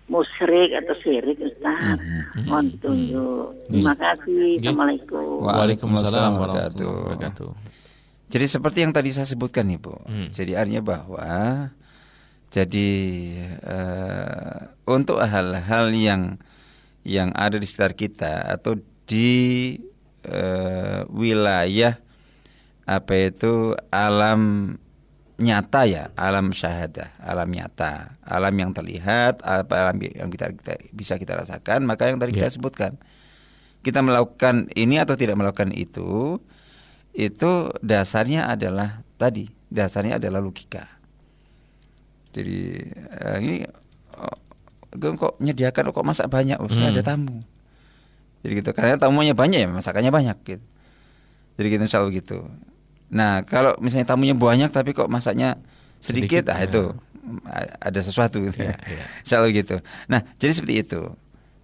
[0.08, 2.00] musyrik atau syirik Ustaz?
[2.00, 2.44] Mm-hmm.
[2.48, 3.48] Mohon tunjuk.
[3.70, 4.48] Terima kasih.
[4.64, 5.38] Assalamualaikum.
[5.44, 7.50] Waalaikumsalam warahmatullahi wabarakatuh.
[8.28, 10.04] Jadi seperti yang tadi saya sebutkan Ibu.
[10.04, 10.28] Hmm.
[10.36, 11.32] Jadi artinya bahwa
[12.48, 12.90] jadi
[13.68, 16.40] uh, untuk hal-hal yang
[17.04, 19.76] yang ada di sekitar kita atau di
[20.28, 22.00] uh, wilayah
[22.88, 24.76] apa itu alam
[25.38, 31.14] nyata ya alam syahadah alam nyata alam yang terlihat apa alam yang kita, kita bisa
[31.20, 32.48] kita rasakan maka yang tadi yeah.
[32.48, 32.98] kita sebutkan
[33.86, 36.42] kita melakukan ini atau tidak melakukan itu
[37.14, 37.52] itu
[37.86, 40.97] dasarnya adalah tadi dasarnya adalah logika
[42.32, 42.60] jadi
[43.24, 43.56] uh, ini
[44.18, 44.38] oh,
[45.16, 46.92] kok menyediakan kok masak banyak oh, hmm.
[46.92, 47.44] ada tamu
[48.42, 50.66] jadi gitu karena tamunya banyak ya masakannya banyak gitu
[51.58, 52.38] jadi gitu selalu gitu
[53.08, 55.60] nah kalau misalnya tamunya banyak tapi kok masaknya
[56.04, 56.68] sedikit, sedikit ah ya.
[56.68, 56.84] itu
[57.84, 59.06] ada sesuatu gitu ya, ya.
[59.28, 59.76] selalu gitu
[60.08, 61.02] nah jadi seperti itu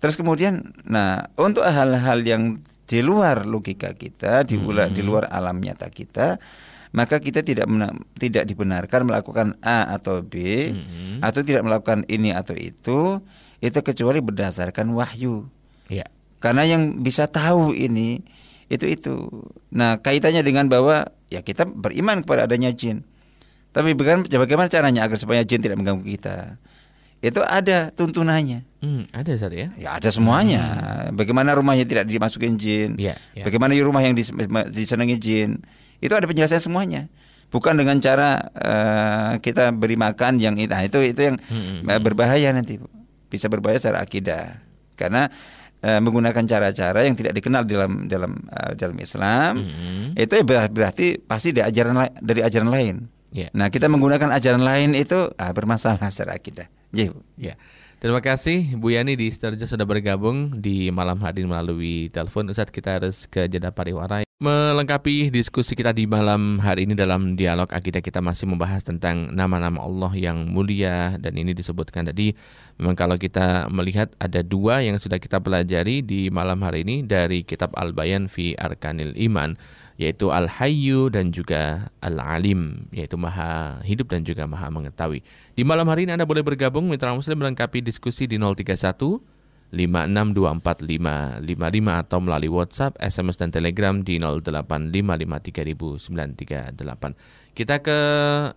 [0.04, 4.96] terus kemudian nah untuk hal-hal yang di luar logika kita di luar hmm.
[4.96, 6.36] di luar alam nyata kita
[6.94, 7.66] maka kita tidak
[8.22, 11.26] tidak dibenarkan melakukan A atau B hmm.
[11.26, 13.18] atau tidak melakukan ini atau itu
[13.60, 15.50] itu kecuali berdasarkan wahyu.
[15.90, 16.06] Ya.
[16.38, 18.22] Karena yang bisa tahu ini
[18.70, 19.16] itu itu.
[19.74, 23.02] Nah, kaitannya dengan bahwa ya kita beriman kepada adanya jin.
[23.74, 26.62] Tapi bagaimana caranya agar supaya jin tidak mengganggu kita?
[27.24, 28.68] Itu ada tuntunannya.
[28.84, 29.74] Hmm, ada satu ya?
[29.80, 30.62] Ya ada semuanya.
[31.10, 31.18] Hmm.
[31.18, 33.00] Bagaimana rumahnya tidak dimasukin jin?
[33.02, 33.48] Ya, ya.
[33.48, 34.14] Bagaimana rumah yang
[34.70, 35.64] disenangi jin?
[36.04, 37.08] Itu ada penjelasan semuanya.
[37.48, 42.02] Bukan dengan cara uh, kita beri makan yang itu, nah, itu itu yang hmm, hmm.
[42.04, 42.82] berbahaya nanti.
[43.32, 44.60] Bisa berbahaya secara akidah.
[45.00, 45.32] Karena
[45.84, 50.06] uh, menggunakan cara-cara yang tidak dikenal dalam dalam uh, dalam Islam mm-hmm.
[50.18, 50.34] itu
[50.72, 52.96] berarti pasti dari ajaran dari ajaran lain.
[53.34, 53.52] Yeah.
[53.52, 56.72] Nah kita menggunakan ajaran lain itu uh, bermasalah secara akidah.
[56.96, 57.12] Ya.
[57.36, 57.58] Yeah.
[58.04, 62.52] Terima kasih Bu Yani di Sturja sudah bergabung di malam hari melalui telepon.
[62.52, 64.28] Ustaz kita harus ke jeda pariwara.
[64.44, 69.80] Melengkapi diskusi kita di malam hari ini dalam dialog akidah kita masih membahas tentang nama-nama
[69.80, 72.36] Allah yang mulia dan ini disebutkan tadi
[72.76, 77.48] memang kalau kita melihat ada dua yang sudah kita pelajari di malam hari ini dari
[77.48, 79.56] kitab Al-Bayan fi Arkanil Iman
[79.96, 85.24] yaitu Al-Hayyu dan juga Al-Alim yaitu Maha Hidup dan juga Maha Mengetahui.
[85.56, 89.24] Di malam hari ini Anda boleh bergabung mitra muslim melengkapi diskusi di 031
[89.74, 91.42] 5624555
[91.90, 97.18] atau melalui WhatsApp, SMS dan Telegram di 0855300938.
[97.58, 97.98] Kita ke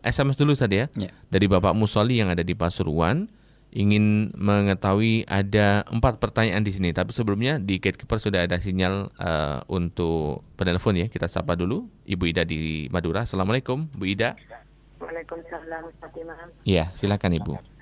[0.05, 0.93] SMS dulu saja ya.
[1.01, 1.09] Ya.
[1.33, 3.33] Dari Bapak Musoli yang ada di Pasuruan
[3.77, 6.93] ingin mengetahui ada empat pertanyaan di sini.
[6.93, 11.09] Tapi sebelumnya di Gatekeeper sudah ada sinyal uh, untuk penelpon ya.
[11.13, 13.29] Kita sapa dulu Ibu Ida di Madura.
[13.29, 14.37] Assalamualaikum, Bu Ida.
[14.97, 16.49] Waalaikumsalam Fatimah.
[16.65, 17.76] Iya, silakan Ibu.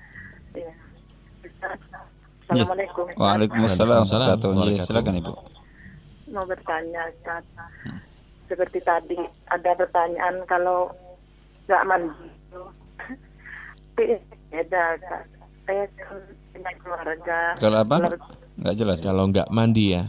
[2.55, 2.63] Ya.
[2.63, 3.05] Assalamualaikum.
[3.13, 4.01] Waalaikumsalam.
[4.01, 4.29] Waalaikumsalam.
[4.31, 4.83] wabarakatuh.
[4.83, 5.33] Silakan Ibu.
[6.27, 7.43] Mau bertanya Ustaz.
[8.45, 10.91] Seperti tadi ada pertanyaan kalau
[11.65, 12.27] nggak mandi.
[13.91, 14.03] Tapi
[14.51, 14.83] beda.
[15.65, 16.17] Saya kan
[16.51, 17.39] punya keluarga.
[17.57, 17.95] Kalau apa?
[18.55, 18.97] Nggak jelas.
[18.99, 20.03] Kalau nggak mandi ya.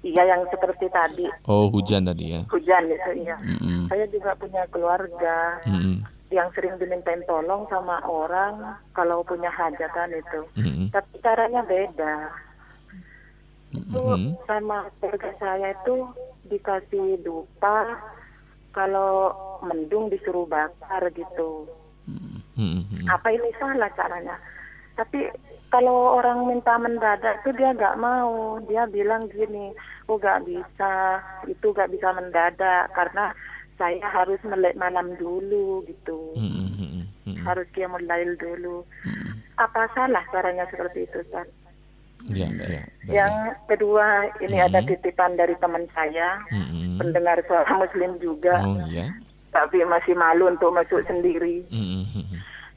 [0.00, 2.46] Iya yang seperti tadi Oh, hujan tadi ya.
[2.46, 3.34] hujan itu iya.
[3.42, 3.90] Mm-mm.
[3.90, 5.98] Saya juga punya keluarga Mm-mm.
[6.30, 10.40] Yang sering dimintain tolong sama orang kalau punya hajatan itu.
[10.58, 10.86] Mm-mm.
[10.90, 12.16] Tapi caranya beda.
[13.70, 14.40] Itu Mhm.
[14.46, 16.06] sama keluarga saya itu
[16.50, 17.98] dikasih dupa
[18.74, 21.70] kalau mendung disuruh bakar gitu.
[22.58, 23.06] Mm-mm.
[23.06, 24.34] Apa ini salah caranya?
[24.96, 25.28] Tapi
[25.68, 28.56] kalau orang minta mendadak itu dia nggak mau.
[28.64, 29.76] Dia bilang gini,
[30.08, 33.30] oh nggak bisa, itu nggak bisa mendadak karena
[33.76, 36.32] saya harus melek malam dulu gitu.
[36.36, 36.68] Mm-mm.
[37.28, 37.36] Mm-mm.
[37.44, 38.82] Harus dia mulail dulu.
[39.56, 41.48] Apa salah caranya seperti itu, Ustaz?
[42.26, 42.58] Ya, ya.
[42.58, 42.84] baik.
[43.06, 43.34] Yang
[43.70, 44.06] kedua,
[44.42, 46.98] ini ada titipan dari teman saya, Mm-mm.
[46.98, 49.06] pendengar suara Muslim juga, Oh, ya.
[49.54, 51.62] tapi masih malu untuk masuk sendiri.
[51.70, 52.04] Mm-mm.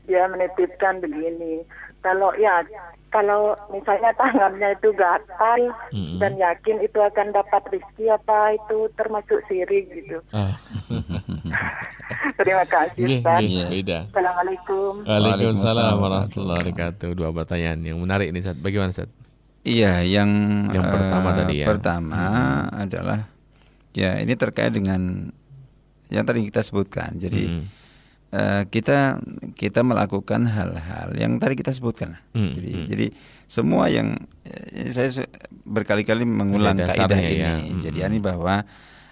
[0.05, 1.65] Dia menitipkan begini,
[1.99, 2.63] kalau ya,
[3.09, 5.59] kalau misalnya tangannya itu gatal
[5.89, 6.21] Mm-mm.
[6.21, 10.21] dan yakin itu akan dapat rezeki apa itu termasuk sirik gitu.
[10.29, 10.53] Ah.
[12.39, 13.41] Terima kasih, Ustaz.
[13.43, 13.99] nggih, beda.
[14.13, 14.91] Assalamualaikum.
[15.05, 17.09] Waalaikumsalam warahmatullahi wabarakatuh.
[17.13, 18.57] Dua pertanyaan yang menarik nih, Sat.
[18.57, 19.09] Bagaimana, Sat?
[19.65, 20.29] Iya, yang
[20.71, 21.65] Yang pertama eh, tadi ya.
[21.67, 22.23] Pertama
[22.71, 23.19] adalah
[23.91, 25.29] ya ini terkait dengan
[26.09, 27.17] yang tadi kita sebutkan.
[27.17, 27.78] Jadi Mm.
[28.33, 29.19] Eh, kita
[29.57, 32.17] kita melakukan hal-hal yang tadi kita sebutkan.
[32.17, 32.21] lah.
[32.33, 32.85] Mm, Jadi mm.
[32.87, 33.07] jadi
[33.49, 35.25] semua yang eh, saya
[35.65, 37.41] berkali-kali mengulang kaidah dasarnya ini.
[37.41, 37.53] ya.
[37.57, 38.07] Mm, Jadi mm.
[38.09, 38.55] ini bahwa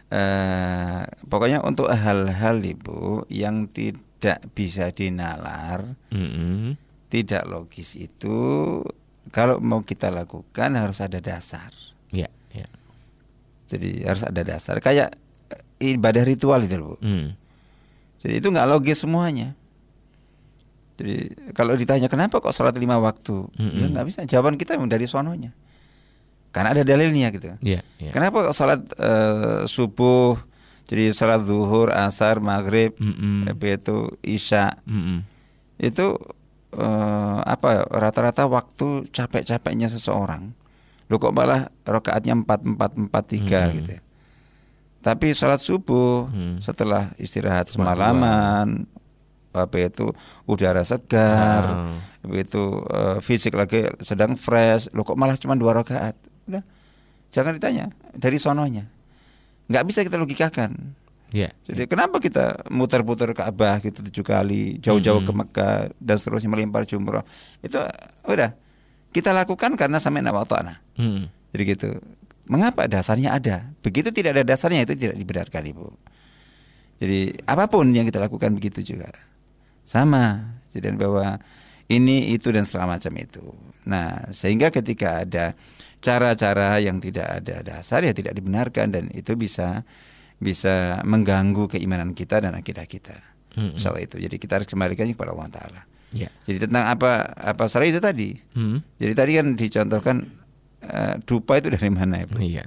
[0.10, 6.74] eh, pokoknya untuk hal-hal ibu yang tidak bisa dinalar Mm-mm.
[7.12, 8.82] tidak logis itu
[9.28, 11.70] kalau mau kita lakukan harus ada dasar.
[12.16, 12.68] Ya, ya.
[13.68, 14.80] Jadi harus ada dasar.
[14.80, 15.20] Kayak
[15.84, 17.04] ibadah ritual itu loh, Bu.
[17.04, 17.28] Mm.
[18.22, 19.54] Jadi itu nggak logis semuanya.
[20.98, 23.94] Jadi kalau ditanya kenapa kok sholat lima waktu, ya Mm-mm.
[23.94, 24.20] nggak bisa.
[24.26, 25.54] Jawaban kita dari sononya.
[26.50, 27.54] Karena ada dalilnya gitu.
[27.62, 28.10] Ya, ya.
[28.10, 30.42] Kenapa kok sholat eh, subuh,
[30.90, 32.98] jadi sholat zuhur, asar, maghrib,
[33.46, 35.22] habis itu isya, Mm-mm.
[35.78, 36.18] itu
[36.74, 40.58] eh, apa rata-rata waktu capek-capeknya seseorang
[41.08, 44.02] lu kok malah rokaatnya empat empat empat tiga gitu ya.
[45.08, 46.60] Tapi sholat subuh Hmm.
[46.60, 48.84] setelah istirahat semalaman
[49.56, 50.12] apa itu
[50.44, 56.14] udara segar habis itu eh, fisik lagi sedang fresh lu kok malah cuma dua rakaat
[56.46, 56.62] udah
[57.32, 58.86] jangan ditanya dari sononya
[59.66, 60.94] nggak bisa kita logikakan
[61.28, 61.52] Ya.
[61.68, 67.20] jadi kenapa kita muter-puter Ka'bah gitu tujuh kali, jauh-jauh ke Mekah dan seterusnya melempar jumroh.
[67.60, 67.84] Itu
[68.24, 68.56] udah
[69.12, 70.80] kita lakukan karena sampai nawatana.
[70.96, 71.28] Mm.
[71.52, 72.00] Jadi gitu.
[72.48, 73.72] Mengapa dasarnya ada?
[73.84, 75.88] Begitu tidak ada dasarnya itu tidak dibenarkan Ibu.
[76.98, 79.14] Jadi apa pun yang kita lakukan begitu juga.
[79.86, 80.58] Sama.
[80.74, 81.38] Jadi bahwa
[81.88, 83.44] ini itu dan segala macam itu.
[83.88, 85.56] Nah, sehingga ketika ada
[86.04, 89.88] cara-cara yang tidak ada dasar ya tidak dibenarkan dan itu bisa
[90.38, 93.18] bisa mengganggu keimanan kita dan akidah kita.
[93.58, 93.80] Mm-mm.
[93.82, 94.22] Soal itu.
[94.22, 95.82] Jadi kita harus kembalikan kepada Allah taala.
[96.14, 96.30] Ya.
[96.46, 98.38] Jadi tentang apa apa salah itu tadi.
[98.54, 98.80] Mm.
[99.02, 100.16] Jadi tadi kan dicontohkan
[100.84, 102.38] eh, dupa itu dari mana Ibu?
[102.42, 102.66] Iya.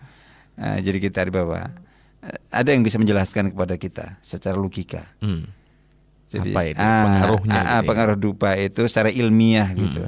[0.61, 1.67] Nah, jadi kita di bawah
[2.27, 5.07] eh, ada yang bisa menjelaskan kepada kita secara logika.
[5.23, 5.61] Mm.
[6.31, 7.89] Jadi Apa itu ah, pengaruhnya ah, gitu ya?
[7.91, 10.07] pengaruh dupa itu secara ilmiah gitu.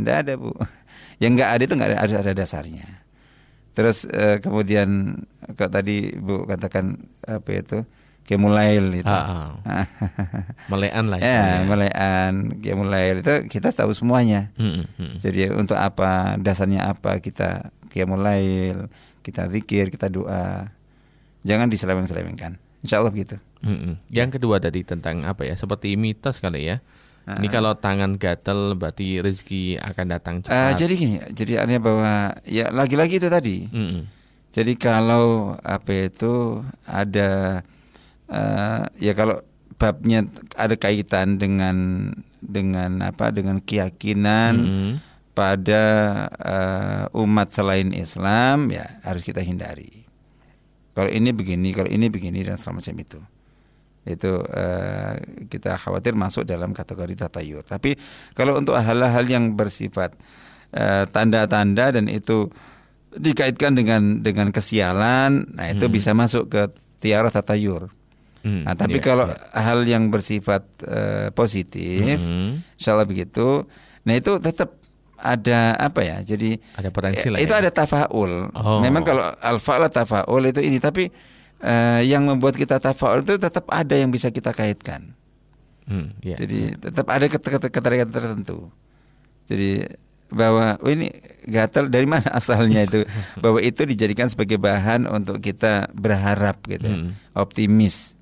[0.00, 0.52] Tidak ada bu.
[1.22, 2.88] Yang nggak ada itu nggak ada, ada dasarnya.
[3.76, 5.20] Terus eh, kemudian
[5.52, 6.96] kok tadi bu katakan
[7.28, 7.84] apa itu
[8.26, 9.06] kemulail itu.
[9.06, 9.86] Ah, ah.
[10.70, 11.64] Melean lah ya istilahnya.
[11.70, 14.50] melean kemulail itu kita tahu semuanya.
[14.58, 15.14] Mm, mm.
[15.22, 18.90] Jadi untuk apa dasarnya apa kita qiyamulail,
[19.22, 20.74] kita zikir, kita doa.
[21.46, 22.58] Jangan diseleweng-selewengkan.
[22.82, 23.38] Insya Allah gitu.
[23.62, 24.02] Mm-mm.
[24.10, 25.54] Yang kedua tadi tentang apa ya?
[25.54, 26.82] Seperti mitos kali ya.
[27.26, 30.78] Ini kalau tangan gatel berarti rezeki akan datang cepat.
[30.78, 32.12] jadi gini, jadi artinya bahwa
[32.46, 33.66] ya lagi-lagi itu tadi.
[33.66, 34.06] Mm-mm.
[34.54, 37.60] Jadi kalau apa itu ada
[38.30, 39.42] eh, ya kalau
[39.76, 40.24] babnya
[40.56, 42.08] ada kaitan dengan
[42.40, 44.92] dengan apa dengan keyakinan Mm-mm.
[45.36, 45.84] pada
[46.40, 50.08] uh, umat selain Islam ya harus kita hindari.
[50.96, 53.20] Kalau ini begini, kalau ini begini dan semacam itu.
[54.06, 55.12] Itu uh,
[55.50, 57.66] kita khawatir masuk dalam kategori tatayur.
[57.68, 58.00] Tapi
[58.32, 60.16] kalau untuk hal-hal yang bersifat
[60.72, 61.06] tanda
[61.46, 62.48] tanda-tanda dan itu
[63.12, 65.94] dikaitkan dengan dengan kesialan, nah itu hmm.
[65.94, 66.62] bisa masuk ke
[67.00, 67.92] tiara tatayur.
[68.46, 69.58] Hmm, nah, tapi yeah, kalau yeah.
[69.58, 72.62] hal yang bersifat uh, positif, hmm.
[72.78, 73.66] insyaallah begitu.
[74.06, 74.78] Nah, itu tetap
[75.18, 76.22] ada apa ya?
[76.22, 77.66] Jadi ada potensi ya, Itu ya?
[77.66, 78.54] ada tafaul.
[78.54, 78.78] Oh.
[78.78, 81.10] Memang kalau al-fa'la tafaul itu ini tapi
[81.58, 85.10] uh, yang membuat kita tafaul itu tetap ada yang bisa kita kaitkan.
[85.90, 86.78] Hmm, yeah, Jadi yeah.
[86.78, 88.70] tetap ada keterikatan tertentu.
[89.50, 89.90] Jadi
[90.26, 91.10] bahwa oh ini
[91.46, 93.06] gatal dari mana asalnya itu
[93.42, 97.14] bahwa itu dijadikan sebagai bahan untuk kita berharap gitu hmm.
[97.38, 98.15] optimis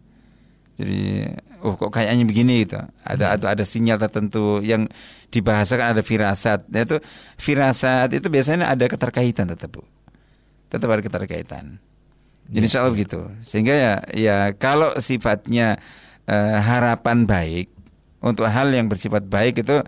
[0.74, 1.30] jadi
[1.62, 2.82] oh kok kayaknya begini gitu.
[3.06, 3.34] Ada hmm.
[3.38, 4.90] atau ada sinyal tertentu yang
[5.30, 6.66] dibahasakan ada firasat.
[6.66, 6.98] Nah, itu
[7.38, 9.82] firasat itu biasanya ada keterkaitan tetap bu.
[10.70, 11.78] Tetap ada keterkaitan.
[12.50, 12.92] Jadi ya, soal ya.
[12.98, 13.20] begitu.
[13.46, 15.78] Sehingga ya ya kalau sifatnya
[16.26, 17.70] uh, harapan baik
[18.18, 19.78] untuk hal yang bersifat baik itu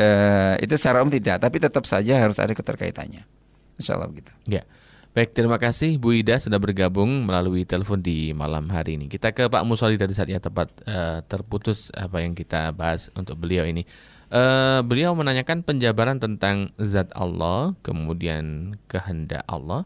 [0.00, 1.44] uh, itu secara umum tidak.
[1.44, 3.28] Tapi tetap saja harus ada keterkaitannya.
[3.76, 4.32] Insya Allah begitu.
[4.48, 4.64] Ya
[5.12, 9.12] Baik, terima kasih Bu Ida sudah bergabung melalui telepon di malam hari ini.
[9.12, 13.68] Kita ke Pak Musoli tadi saatnya tepat uh, terputus apa yang kita bahas untuk beliau
[13.68, 13.84] ini.
[14.32, 19.84] Uh, beliau menanyakan penjabaran tentang zat Allah, kemudian kehendak Allah,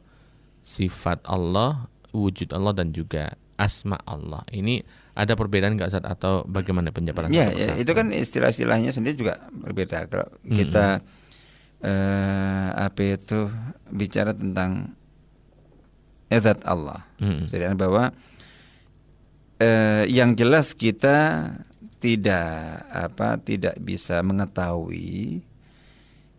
[0.62, 4.46] sifat Allah, wujud Allah dan juga asma Allah.
[4.54, 4.86] Ini
[5.18, 7.34] ada perbedaan nggak saat atau bagaimana penjabaran?
[7.34, 10.06] Ya, ya itu kan istilah-istilahnya sendiri juga berbeda.
[10.06, 11.82] Kalau kita -hmm.
[11.82, 13.50] uh, apa itu
[13.90, 14.94] bicara tentang
[16.30, 17.06] zat Allah.
[17.22, 17.46] Hmm.
[17.46, 18.10] Jadi bahwa
[19.62, 21.50] eh, yang jelas kita
[22.02, 25.42] tidak apa tidak bisa mengetahui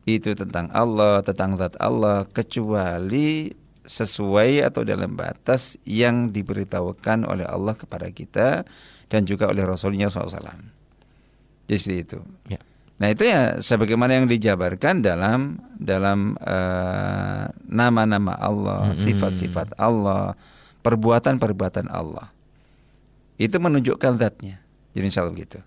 [0.07, 3.51] itu tentang Allah, tentang zat Allah kecuali
[3.88, 8.67] sesuai atau dalam batas yang diberitahukan oleh Allah kepada kita
[9.07, 10.27] dan juga oleh Rasulnya SAW.
[11.67, 12.19] Jadi seperti itu.
[12.51, 12.59] Ya.
[12.98, 20.34] Nah itu ya sebagaimana yang dijabarkan dalam dalam uh, nama-nama Allah, sifat-sifat Allah,
[20.82, 22.34] perbuatan-perbuatan Allah.
[23.38, 24.58] Itu menunjukkan zatnya.
[24.98, 25.62] Jadi insya Allah gitu.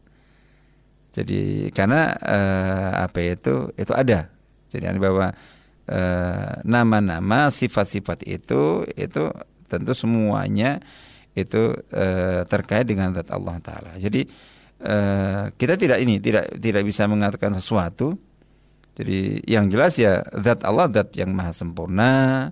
[1.14, 4.26] Jadi karena uh, apa itu itu ada.
[4.66, 5.30] Jadi bahwa
[5.86, 9.30] uh, nama-nama sifat-sifat itu itu
[9.70, 10.82] tentu semuanya
[11.38, 13.94] itu uh, terkait dengan zat Allah Taala.
[14.02, 14.26] Jadi
[14.80, 18.16] Eh, kita tidak ini tidak tidak bisa mengatakan sesuatu.
[18.96, 22.48] Jadi yang jelas ya zat Allah zat yang maha sempurna,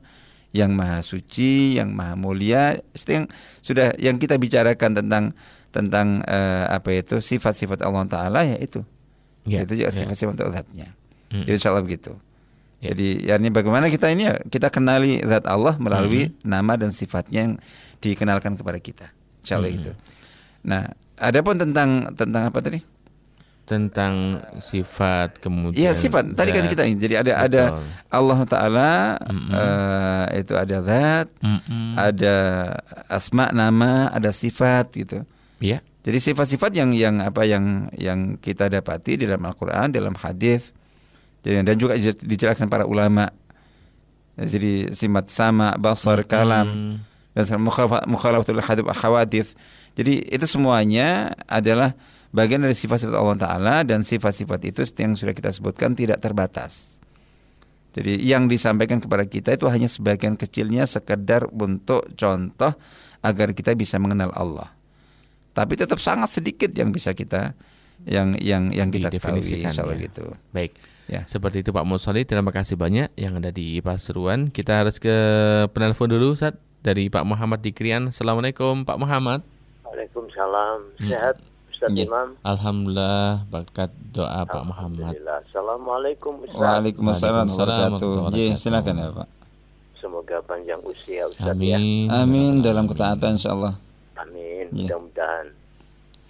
[0.52, 2.76] yang maha suci, yang maha mulia.
[2.92, 3.26] Seperti yang
[3.64, 5.24] sudah yang kita bicarakan tentang
[5.72, 8.84] tentang uh, apa itu sifat-sifat Allah Taala ya itu.
[9.48, 9.96] Ya, itu juga ya.
[9.96, 10.92] sifat-sifat zatnya.
[11.32, 11.48] Hmm.
[11.48, 12.12] Jadi insyaallah begitu.
[12.84, 12.92] Ya.
[12.92, 16.44] Jadi ya ini bagaimana kita ini ya kita kenali zat Allah melalui hmm.
[16.44, 17.54] nama dan sifatnya yang
[18.04, 19.06] dikenalkan kepada kita.
[19.48, 19.80] Insyaallah hmm.
[19.80, 19.92] itu.
[20.68, 22.80] Nah, Adapun tentang tentang apa tadi?
[23.68, 25.76] Tentang sifat kemudian.
[25.76, 26.32] Iya sifat.
[26.32, 26.96] Tadi kan kita ini.
[26.96, 27.44] Jadi ada Betul.
[27.44, 27.62] ada
[28.08, 29.50] Allah Taala mm -mm.
[29.52, 31.90] Uh, itu ada zat, mm -mm.
[31.98, 32.36] ada
[33.12, 35.20] asma nama, ada sifat gitu.
[35.60, 35.84] Iya.
[36.06, 40.72] Jadi sifat-sifat yang yang apa yang yang kita dapati di dalam Al-Qur'an, dalam hadis.
[41.44, 43.28] Jadi dan juga dijelaskan para ulama.
[44.38, 47.36] Jadi sifat sama, basar, kalam mm.
[47.36, 47.58] dan
[48.06, 49.52] mukhalafatul hadis
[49.98, 51.98] jadi itu semuanya adalah
[52.30, 57.02] bagian dari sifat-sifat Allah Taala dan sifat-sifat itu seperti yang sudah kita sebutkan tidak terbatas.
[57.98, 62.78] Jadi yang disampaikan kepada kita itu hanya sebagian kecilnya sekedar untuk contoh
[63.26, 64.70] agar kita bisa mengenal Allah.
[65.50, 67.58] Tapi tetap sangat sedikit yang bisa kita
[68.06, 69.74] yang yang yang kita ketahui ya.
[69.98, 70.30] gitu.
[70.54, 70.78] Baik.
[71.10, 71.26] Ya.
[71.26, 74.54] Seperti itu Pak Musoli, terima kasih banyak yang ada di Pasuruan.
[74.54, 75.16] Kita harus ke
[75.74, 76.54] penelpon dulu saat
[76.86, 78.14] dari Pak Muhammad di Krian.
[78.14, 79.57] Assalamualaikum Pak Muhammad.
[79.98, 80.78] Waalaikumsalam.
[80.94, 81.10] Hmm.
[81.10, 81.36] Sehat
[81.74, 82.06] Ustaz ya.
[82.06, 82.28] Imam?
[82.46, 85.10] Alhamdulillah berkat doa Pak Muhammad.
[85.50, 86.54] Assalamualaikum Ustaz.
[86.54, 89.28] Waalaikumsalam warahmatullahi Ya, silakan ya Pak.
[89.98, 92.06] Semoga panjang usia Ustaz Amin.
[92.06, 92.22] ya.
[92.22, 93.74] Amin dalam ketaatan insyaallah.
[94.22, 94.70] Amin.
[94.70, 94.94] Ya.
[94.94, 95.50] Mudah-mudahan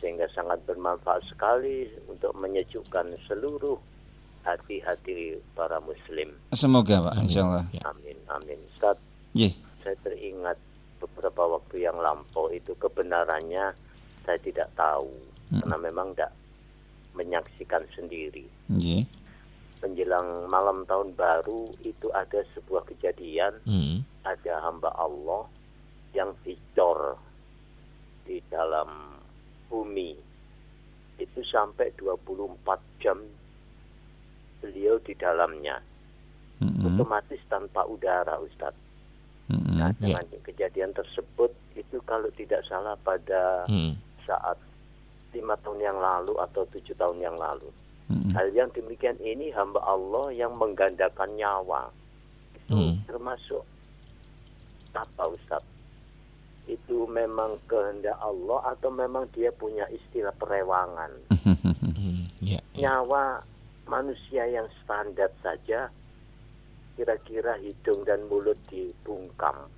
[0.01, 3.77] sehingga sangat bermanfaat sekali untuk menyejukkan seluruh
[4.49, 6.33] hati-hati para muslim.
[6.57, 7.69] Semoga Pak, insyaallah.
[7.85, 8.17] Amin.
[8.33, 8.57] Amin.
[8.73, 8.97] Ustaz.
[9.37, 9.53] Yeah.
[9.85, 10.57] Saya teringat
[11.19, 13.75] beberapa waktu yang lampau itu kebenarannya
[14.23, 15.11] saya tidak tahu
[15.51, 15.67] hmm.
[15.67, 16.31] karena memang tidak
[17.19, 18.47] menyaksikan sendiri.
[18.71, 19.03] Yeah.
[19.83, 24.07] Menjelang malam tahun baru itu ada sebuah kejadian, hmm.
[24.23, 25.51] ada hamba Allah
[26.15, 27.19] yang victor
[28.23, 29.19] di dalam
[29.67, 30.15] bumi
[31.19, 33.19] itu sampai 24 jam
[34.63, 35.83] beliau di dalamnya.
[36.59, 36.87] Mm-hmm.
[36.95, 38.88] Otomatis tanpa udara, Ustadz.
[39.49, 39.75] Mm-hmm.
[39.81, 40.43] Nah, dengan yeah.
[40.45, 43.97] kejadian tersebut itu kalau tidak salah pada mm.
[44.29, 44.61] saat
[45.33, 47.69] lima tahun yang lalu atau tujuh tahun yang lalu.
[48.13, 48.33] Mm-hmm.
[48.37, 51.89] Hal yang demikian ini hamba Allah yang menggandakan nyawa
[52.57, 53.09] itu mm.
[53.09, 53.65] termasuk
[54.93, 55.77] apa Ustadz?
[56.69, 61.09] Itu memang kehendak Allah atau memang dia punya istilah perewangan?
[62.45, 62.63] yeah, yeah.
[62.77, 63.41] Nyawa
[63.89, 65.89] manusia yang standar saja
[66.99, 69.71] kira-kira hidung dan mulut dibungkam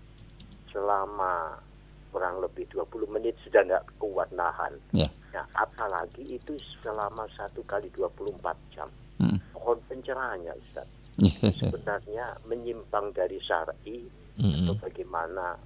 [0.73, 1.61] selama
[2.09, 4.73] kurang lebih 20 menit sudah nggak kuat nahan.
[4.97, 5.12] Yeah.
[5.37, 8.41] Nah, apalagi itu selama satu kali 24
[8.73, 8.89] jam.
[9.21, 9.37] Hmm.
[9.53, 10.89] Pohon pencerahannya Ustaz.
[11.61, 14.09] Sebenarnya menyimpang dari syar'i
[14.41, 14.64] hmm.
[14.64, 15.61] atau bagaimana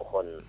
[0.00, 0.40] pohon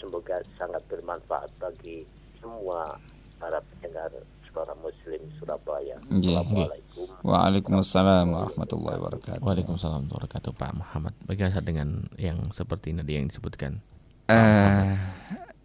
[0.00, 2.08] semoga sangat bermanfaat bagi
[2.40, 2.96] semua
[3.36, 4.08] para pendengar
[4.54, 5.98] suara Muslim Surabaya.
[5.98, 7.06] Assalamualaikum.
[7.26, 9.42] Waalaikumsalam warahmatullahi wabarakatuh.
[9.42, 11.12] Waalaikumsalam warahmatullahi wabarakatuh Pak Muhammad.
[11.26, 13.82] Bagaimana dengan yang seperti tadi yang disebutkan?
[14.30, 14.94] Uh,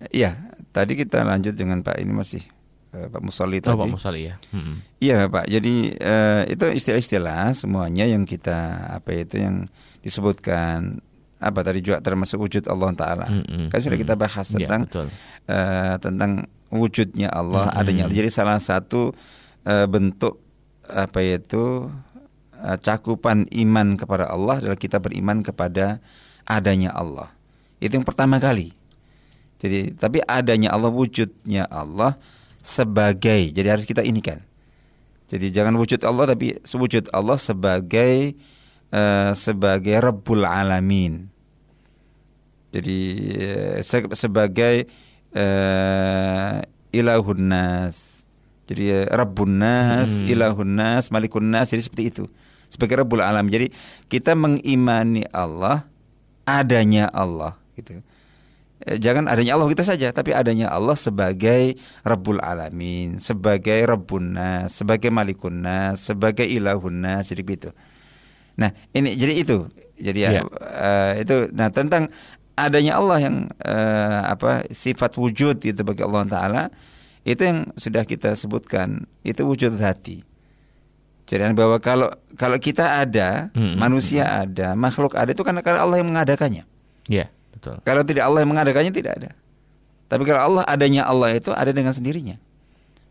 [0.09, 0.41] iya,
[0.73, 2.41] tadi kita lanjut dengan Pak ini masih
[2.97, 3.77] uh, Pak Musali tadi.
[3.77, 4.41] Oh, Pak Musali ya.
[4.49, 4.81] Hmm.
[4.97, 5.45] Iya Pak.
[5.45, 9.69] Jadi uh, itu istilah-istilah semuanya yang kita apa itu yang
[10.01, 10.97] disebutkan
[11.39, 13.27] apa tadi juga termasuk wujud Allah Taala.
[13.29, 13.65] Mm -hmm.
[13.69, 15.05] Kan sudah kita bahas iya, tentang ya,
[15.53, 16.31] uh, tentang
[16.69, 17.79] wujudnya Allah, hmm.
[17.79, 18.05] adanya.
[18.09, 19.13] Jadi salah satu
[19.65, 20.41] uh, bentuk
[20.89, 21.89] apa itu
[22.57, 26.01] uh, cakupan iman kepada Allah adalah kita beriman kepada
[26.45, 27.29] adanya Allah.
[27.77, 28.73] Itu yang pertama kali.
[29.59, 32.15] Jadi tapi adanya Allah wujudnya Allah
[32.63, 34.39] sebagai jadi harus kita ini kan.
[35.29, 38.33] Jadi jangan wujud Allah tapi wujud Allah sebagai
[38.89, 41.29] uh, sebagai Rabbul Alamin.
[42.73, 42.99] Jadi
[43.35, 44.89] uh, sebagai
[45.35, 46.63] uh,
[46.93, 48.25] ilahun nas.
[48.69, 50.29] Jadi uh, rabbun nas, hmm.
[50.29, 51.73] ilahun nas, malikun nas.
[51.73, 52.23] Jadi seperti itu.
[52.69, 53.49] Sebagai rabbul alam.
[53.49, 53.73] Jadi
[54.09, 55.89] kita mengimani Allah
[56.45, 58.01] adanya Allah gitu.
[58.87, 61.75] Eh, jangan adanya Allah kita saja, tapi adanya Allah sebagai
[62.07, 67.69] Rabbul Alamin, sebagai Rabbun Nas, sebagai Malikun Nas, sebagai Ilahun Nas, jadi begitu.
[68.55, 69.67] Nah, ini jadi itu.
[69.99, 72.07] Jadi ya, uh, itu nah tentang
[72.65, 76.63] adanya Allah yang uh, apa sifat wujud itu bagi Allah Taala
[77.27, 80.23] itu yang sudah kita sebutkan itu wujud hati.
[81.29, 84.41] Jadi bahwa kalau kalau kita ada, hmm, manusia hmm.
[84.49, 86.65] ada, makhluk ada itu karena karena Allah yang mengadakannya.
[87.05, 87.77] Iya, yeah, betul.
[87.85, 89.31] Kalau tidak Allah yang mengadakannya tidak ada.
[90.09, 92.41] Tapi kalau Allah adanya Allah itu ada dengan sendirinya.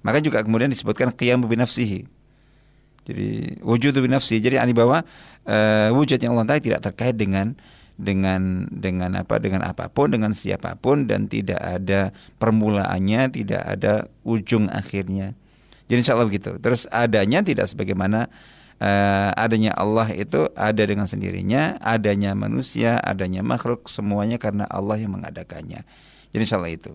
[0.03, 2.11] Maka juga kemudian disebutkan qiyam bi nafsihi.
[3.07, 4.43] Jadi wujud bi nafsi.
[4.43, 5.07] Jadi ani bahwa
[5.47, 7.55] uh, wujud yang Allah Taala tidak terkait dengan
[7.99, 14.07] dengan dengan apa dengan apa pun dengan siapa pun dan tidak ada permulaannya tidak ada
[14.23, 15.35] ujung akhirnya.
[15.91, 16.55] Jadi insya Allah begitu.
[16.63, 18.31] Terus adanya tidak sebagaimana
[18.79, 25.19] uh, adanya Allah itu ada dengan sendirinya adanya manusia adanya makhluk semuanya karena Allah yang
[25.19, 25.83] mengadakannya.
[26.31, 26.95] Jadi insya Allah itu.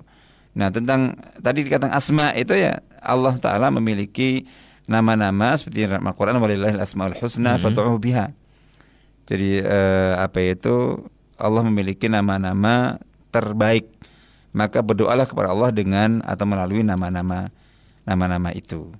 [0.55, 4.47] Nah tentang tadi dikatakan asma itu ya Allah Taala memiliki
[4.87, 7.99] nama-nama seperti dalam Al-Quran walillahil asmaul husna mm -hmm.
[7.99, 8.31] biha
[9.23, 11.07] jadi eh, apa itu
[11.39, 12.99] Allah memiliki nama-nama
[13.31, 13.87] terbaik.
[14.53, 17.49] Maka berdoalah kepada Allah dengan atau melalui nama-nama
[18.05, 18.93] nama-nama itu.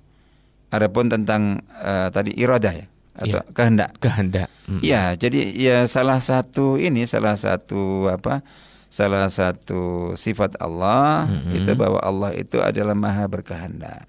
[0.74, 3.90] Adapun tentang eh, tadi iradah ya atau ya, kehendak.
[4.02, 4.48] Kehendak.
[4.66, 4.82] Hmm.
[4.82, 8.42] Ya, jadi ya salah satu ini salah satu apa?
[8.90, 11.54] Salah satu sifat Allah hmm.
[11.54, 14.06] itu bahwa Allah itu adalah maha berkehendak.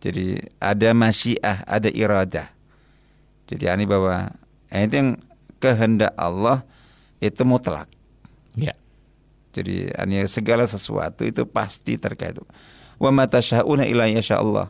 [0.00, 2.48] Jadi ada masyiah, ada iradah.
[3.48, 4.32] Jadi ini bahwa
[4.72, 5.10] itu yang
[5.62, 6.66] kehendak Allah
[7.22, 7.88] itu mutlak.
[8.56, 8.74] Ya.
[9.56, 12.36] Jadi hanya segala sesuatu itu pasti terkait.
[13.00, 14.04] Wa mata syauna ila
[14.36, 14.68] Allah.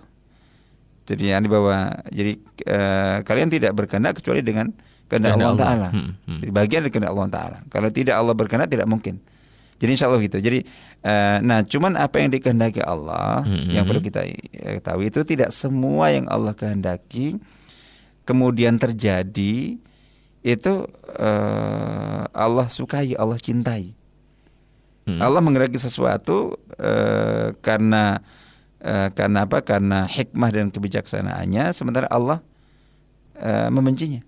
[1.07, 2.35] Jadi yang bahwa jadi
[2.67, 4.75] uh, kalian tidak berkehendak kecuali dengan
[5.07, 5.89] kehendak Allah, Allah Taala.
[5.95, 6.39] Hmm, hmm.
[6.43, 7.59] Jadi bagian dari kehendak Allah Taala.
[7.71, 9.23] Kalau tidak Allah berkehendak tidak mungkin.
[9.77, 10.39] Jadi insya Allah gitu.
[10.43, 10.67] Jadi
[11.07, 14.27] uh, nah cuman apa yang dikehendaki Allah hmm, yang perlu kita
[14.83, 17.39] ketahui itu tidak semua yang Allah kehendaki
[18.27, 19.79] kemudian terjadi
[20.47, 20.75] itu
[21.19, 23.95] uh, Allah sukai, Allah cintai.
[25.07, 25.23] Hmm.
[25.23, 28.19] Allah menggerakkan sesuatu uh, karena
[28.83, 29.63] uh, karena apa?
[29.63, 32.43] Karena hikmah dan kebijaksanaannya, sementara Allah
[33.39, 34.23] uh, membencinya.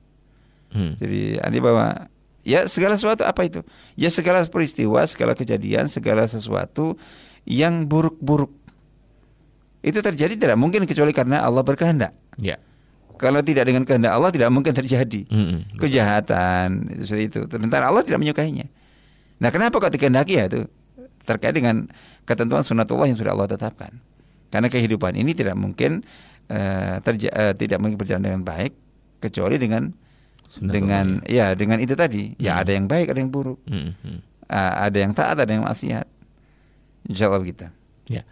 [0.70, 0.94] Hmm.
[0.98, 2.06] Jadi arti bahwa
[2.46, 3.60] ya segala sesuatu apa itu?
[3.98, 6.94] Ya segala peristiwa, segala kejadian, segala sesuatu
[7.42, 8.54] yang buruk-buruk
[9.82, 12.12] itu terjadi tidak mungkin kecuali karena Allah berkehendak.
[12.42, 12.58] Ya.
[13.18, 15.76] Kalau tidak dengan kehendak Allah tidak mungkin terjadi mm-hmm.
[15.76, 17.40] kejahatan itu itu.
[17.50, 18.70] Sementara Allah tidak menyukainya.
[19.38, 20.66] Nah, kenapa kok dikehendaki ya itu
[21.26, 21.90] terkait dengan
[22.24, 23.92] ketentuan sunatullah yang sudah Allah tetapkan.
[24.48, 26.06] Karena kehidupan ini tidak mungkin
[26.48, 28.72] uh, terja uh, tidak mungkin berjalan dengan baik
[29.20, 29.92] kecuali dengan
[30.56, 32.62] dengan ya dengan itu tadi ya hmm.
[32.64, 33.92] ada yang baik ada yang buruk hmm.
[34.00, 34.18] Hmm.
[34.48, 36.08] Uh, ada yang taat ada yang maksiat
[37.04, 37.68] Insya Allah kita
[38.08, 38.24] ya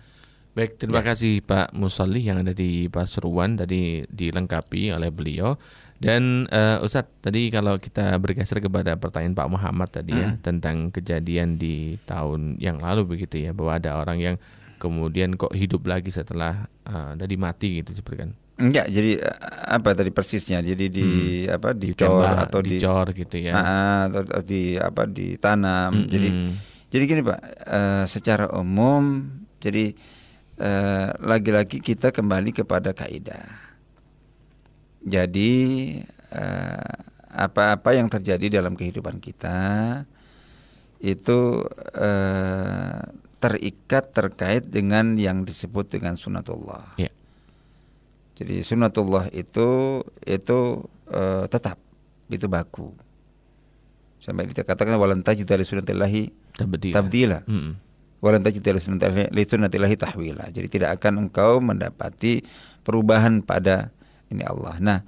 [0.57, 1.13] baik terima ya.
[1.13, 5.61] kasih Pak Musalli yang ada di Pasuruan tadi dilengkapi oleh beliau
[6.01, 10.41] dan uh, Ustadz tadi kalau kita bergeser kepada pertanyaan Pak Muhammad tadi ya, hmm.
[10.41, 14.37] ya tentang kejadian di tahun yang lalu begitu ya bahwa ada orang yang
[14.81, 19.37] kemudian kok hidup lagi setelah uh, tadi mati gitu seperti kan Enggak, jadi eh,
[19.69, 20.65] apa tadi persisnya?
[20.65, 21.09] Jadi di
[21.45, 21.61] hmm.
[21.61, 23.53] apa dicor atau di dicor gitu ya.
[23.53, 25.93] Uh, atau, atau di apa ditanam.
[25.93, 26.09] Hmm.
[26.09, 26.29] Jadi
[26.89, 29.29] jadi gini Pak, uh, secara umum
[29.61, 29.93] jadi
[31.21, 33.45] lagi-lagi uh, kita kembali kepada kaidah.
[35.07, 35.53] Jadi
[37.31, 40.03] apa-apa uh, yang terjadi dalam kehidupan kita
[40.99, 41.63] itu
[41.95, 43.01] uh,
[43.37, 46.97] terikat terkait dengan yang disebut dengan sunatullah.
[46.97, 47.15] Yeah
[48.37, 50.59] jadi sunatullah itu itu
[51.09, 51.81] uh, tetap
[52.29, 52.93] itu baku.
[54.21, 56.29] Sampai dikatakan walan tajid dari sunatillahi
[56.93, 57.49] tabdila.
[57.49, 57.81] Hmm.
[58.25, 58.41] Walan
[60.01, 60.49] tahwila.
[60.49, 62.41] Jadi tidak akan engkau mendapati
[62.81, 63.93] perubahan pada
[64.33, 64.77] ini Allah.
[64.81, 65.01] Nah,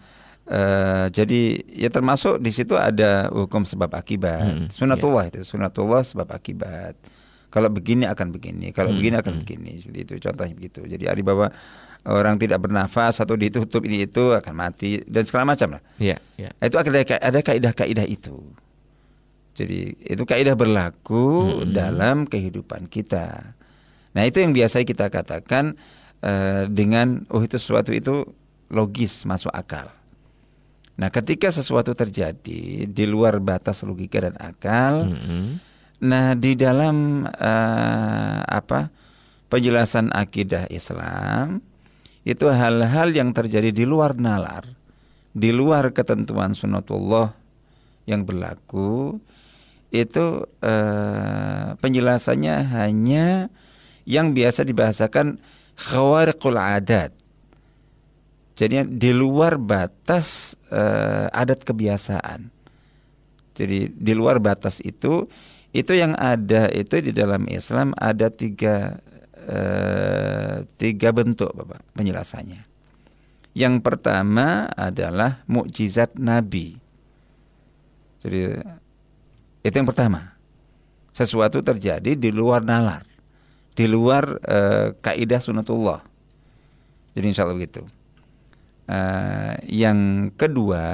[0.49, 4.49] Uh, jadi ya termasuk di situ ada hukum sebab akibat.
[4.49, 5.45] Hmm, sunatullah yeah.
[5.45, 6.97] itu sunatullah sebab akibat.
[7.53, 9.41] Kalau begini akan begini, kalau hmm, begini akan hmm.
[9.45, 9.73] begini.
[9.77, 10.81] Seperti itu contohnya begitu.
[10.89, 11.53] Jadi ada bahwa
[12.09, 15.83] orang tidak bernafas atau ditutup ini itu akan mati dan segala macam lah.
[16.01, 16.65] Iya, yeah, yeah.
[16.65, 18.41] Itu ada ada kaidah-kaidah itu.
[19.59, 21.75] Jadi itu kaidah berlaku hmm.
[21.75, 23.59] dalam kehidupan kita.
[24.15, 25.75] Nah, itu yang biasa kita katakan
[26.23, 28.23] uh, dengan oh itu sesuatu itu
[28.71, 29.91] logis, masuk akal.
[30.95, 35.59] Nah, ketika sesuatu terjadi di luar batas logika dan akal, hmm.
[36.03, 38.95] nah di dalam uh, apa
[39.51, 41.63] penjelasan akidah Islam
[42.23, 44.67] itu hal-hal yang terjadi di luar nalar,
[45.35, 47.33] di luar ketentuan sunatullah
[48.05, 49.23] yang berlaku,
[49.89, 53.49] itu eh, penjelasannya hanya
[54.05, 55.41] yang biasa dibahasakan
[55.77, 57.13] khawariqul adat.
[58.59, 62.51] Jadi di luar batas eh, adat kebiasaan.
[63.57, 65.27] Jadi di luar batas itu
[65.75, 69.03] itu yang ada itu di dalam Islam ada tiga
[69.49, 72.69] Eh, tiga bentuk Bapak penjelasannya.
[73.57, 76.77] Yang pertama adalah mukjizat Nabi.
[78.21, 78.61] Jadi
[79.69, 80.33] itu yang pertama.
[81.13, 83.05] Sesuatu terjadi di luar nalar,
[83.77, 86.01] di luar uh, kaidah sunatullah.
[87.13, 87.83] Jadi insya Allah begitu.
[88.89, 90.87] Uh, yang kedua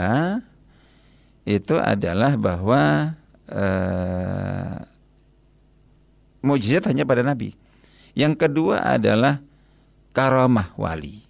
[1.45, 3.15] itu adalah bahwa
[3.53, 4.81] uh,
[6.41, 7.53] mukjizat hanya pada Nabi.
[8.17, 9.45] Yang kedua adalah
[10.17, 11.23] karamah wali.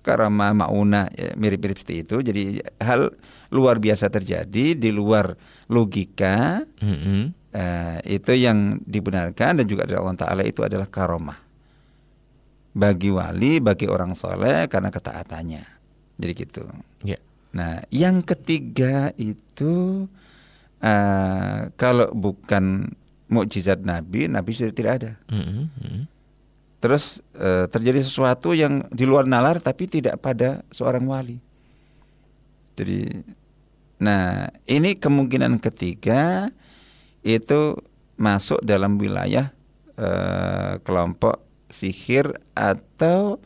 [0.00, 2.16] Karamah mauna ya, mirip-mirip seperti itu.
[2.24, 2.42] Jadi
[2.80, 3.12] hal
[3.52, 5.36] luar biasa terjadi di luar
[5.68, 6.64] logika.
[6.80, 7.20] Mm -hmm.
[7.52, 11.50] uh, itu yang dibenarkan dan juga dari Allah Taala itu adalah karamah
[12.70, 15.64] bagi wali, bagi orang soleh karena ketaatannya.
[16.20, 16.62] Jadi gitu.
[17.02, 17.20] Yeah.
[17.50, 20.06] Nah, yang ketiga itu
[20.78, 22.94] uh, kalau bukan
[23.30, 25.12] mukjizat Nabi, Nabi sudah tidak ada.
[25.30, 26.09] Mm-hmm.
[26.80, 31.36] Terus e, terjadi sesuatu yang di luar nalar tapi tidak pada seorang wali.
[32.74, 33.20] Jadi,
[34.00, 36.48] nah ini kemungkinan ketiga
[37.20, 37.76] itu
[38.16, 39.52] masuk dalam wilayah
[39.92, 40.08] e,
[40.80, 43.36] kelompok sihir atau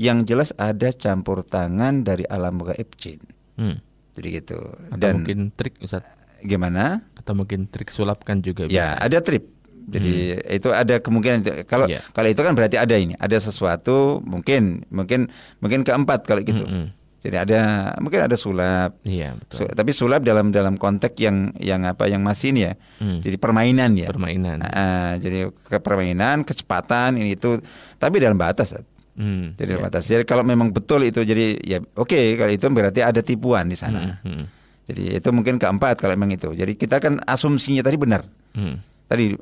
[0.00, 3.20] yang jelas ada campur tangan dari alam gaib jin.
[3.60, 3.84] Hmm.
[4.16, 4.58] Jadi gitu.
[4.88, 6.08] Atau Dan mungkin trik Ustaz.
[6.38, 7.02] Gimana?
[7.28, 8.80] atau mungkin trik sulap kan juga ya, bisa.
[8.80, 9.44] Ya, ada trik.
[9.88, 10.56] Jadi hmm.
[10.60, 12.04] itu ada kemungkinan kalau yeah.
[12.12, 15.32] kalau itu kan berarti ada ini, ada sesuatu mungkin mungkin
[15.64, 16.60] mungkin keempat kalau gitu.
[16.60, 16.98] Hmm, hmm.
[17.18, 17.60] Jadi ada
[17.98, 18.94] mungkin ada sulap.
[19.02, 19.66] Iya, betul.
[19.66, 22.72] Su, tapi sulap dalam dalam konteks yang yang apa yang masih ini ya.
[23.02, 23.18] Hmm.
[23.18, 24.06] Jadi permainan ya.
[24.06, 24.62] Permainan.
[24.62, 27.58] Nah, jadi ke permainan, kecepatan ini itu
[27.98, 28.76] tapi dalam batas.
[29.18, 29.88] Hmm, jadi dalam iya.
[29.90, 30.06] batas.
[30.06, 33.74] Jadi kalau memang betul itu jadi ya oke okay, kalau itu berarti ada tipuan di
[33.74, 34.22] sana.
[34.22, 34.44] Hmm, hmm.
[34.86, 36.54] Jadi itu mungkin keempat kalau memang itu.
[36.54, 38.22] Jadi kita kan asumsinya tadi benar.
[38.54, 38.78] Hmm.
[39.10, 39.34] Tadi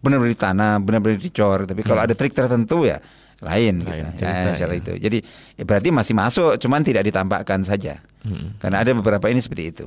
[0.00, 1.68] benar-benar ditanam, benar-benar dicor.
[1.68, 2.06] Tapi kalau hmm.
[2.10, 3.00] ada trik tertentu ya
[3.40, 4.24] lain, lain gitu.
[4.24, 4.76] Cerita, ya, ya.
[4.76, 4.92] itu.
[5.00, 5.18] Jadi
[5.56, 8.00] ya berarti masih masuk, cuman tidak ditampakkan saja.
[8.24, 8.56] Hmm.
[8.60, 9.86] Karena ada beberapa ini seperti itu.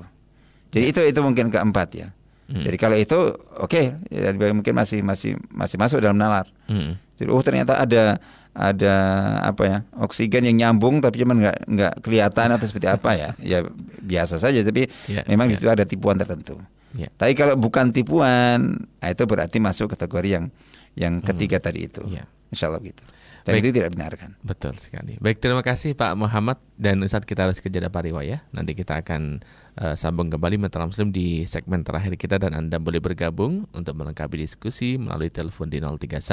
[0.74, 2.08] Jadi itu itu mungkin keempat ya.
[2.50, 2.66] Hmm.
[2.66, 3.20] Jadi kalau itu
[3.62, 6.50] oke, okay, ya, mungkin masih masih masih masuk dalam nalar.
[6.66, 6.98] Hmm.
[7.18, 8.18] Jadi oh ternyata ada
[8.54, 8.96] ada
[9.42, 13.60] apa ya oksigen yang nyambung tapi cuman nggak nggak kelihatan atau seperti apa ya ya
[13.98, 15.58] biasa saja tapi yeah, memang yeah.
[15.58, 16.62] itu ada tipuan tertentu.
[16.94, 17.10] Yeah.
[17.18, 20.46] Tapi kalau bukan tipuan, nah itu berarti masuk kategori yang
[20.94, 21.26] yang hmm.
[21.26, 21.66] ketiga hmm.
[21.66, 22.02] tadi itu.
[22.10, 22.30] Yeah.
[22.54, 23.02] Insya Allah gitu.
[23.44, 23.68] Dan Baik.
[23.68, 24.40] itu tidak benarkan.
[24.40, 25.20] Betul sekali.
[25.20, 28.40] Baik, terima kasih Pak Muhammad dan saat kita harus ke jeda pariwaya.
[28.56, 29.44] Nanti kita akan
[29.84, 34.40] uh, sambung kembali Metra Muslim di segmen terakhir kita dan Anda boleh bergabung untuk melengkapi
[34.40, 36.24] diskusi melalui telepon di 031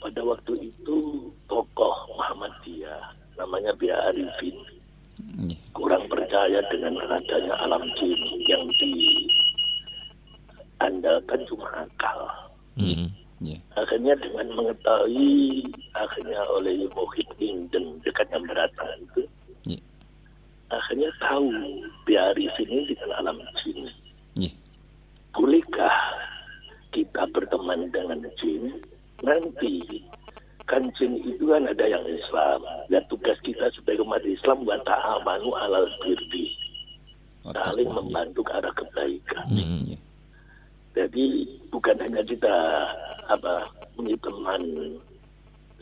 [0.02, 4.58] Pada waktu itu tokoh Muhammadiyah namanya Bia Arifin
[5.72, 8.64] kurang percaya dengan adanya alam jin yang
[10.80, 12.20] diandalkan cuma akal.
[12.78, 13.08] Hmm.
[13.42, 13.58] Yeah.
[13.74, 15.66] Akhirnya dengan mengetahui
[15.98, 19.22] akhirnya oleh Muhyiddin dan dekatnya beratan itu,
[19.66, 19.82] yeah.
[20.70, 21.50] akhirnya tahu
[22.06, 23.90] biari sini dengan alam jin.
[24.38, 24.54] Yeah.
[25.34, 25.98] Bolehkah
[26.94, 28.78] kita berteman dengan jin?
[29.26, 30.06] Nanti
[30.70, 32.62] kan jin itu kan ada yang Islam.
[32.94, 36.54] Dan tugas kita sebagai umat Islam buat ta'amanu alal birdi.
[37.42, 39.50] Saling membantu ke arah kebaikan.
[39.50, 40.02] Mm, yeah.
[40.92, 42.56] Jadi bukan hanya kita
[43.32, 43.64] apa
[43.96, 44.62] punya teman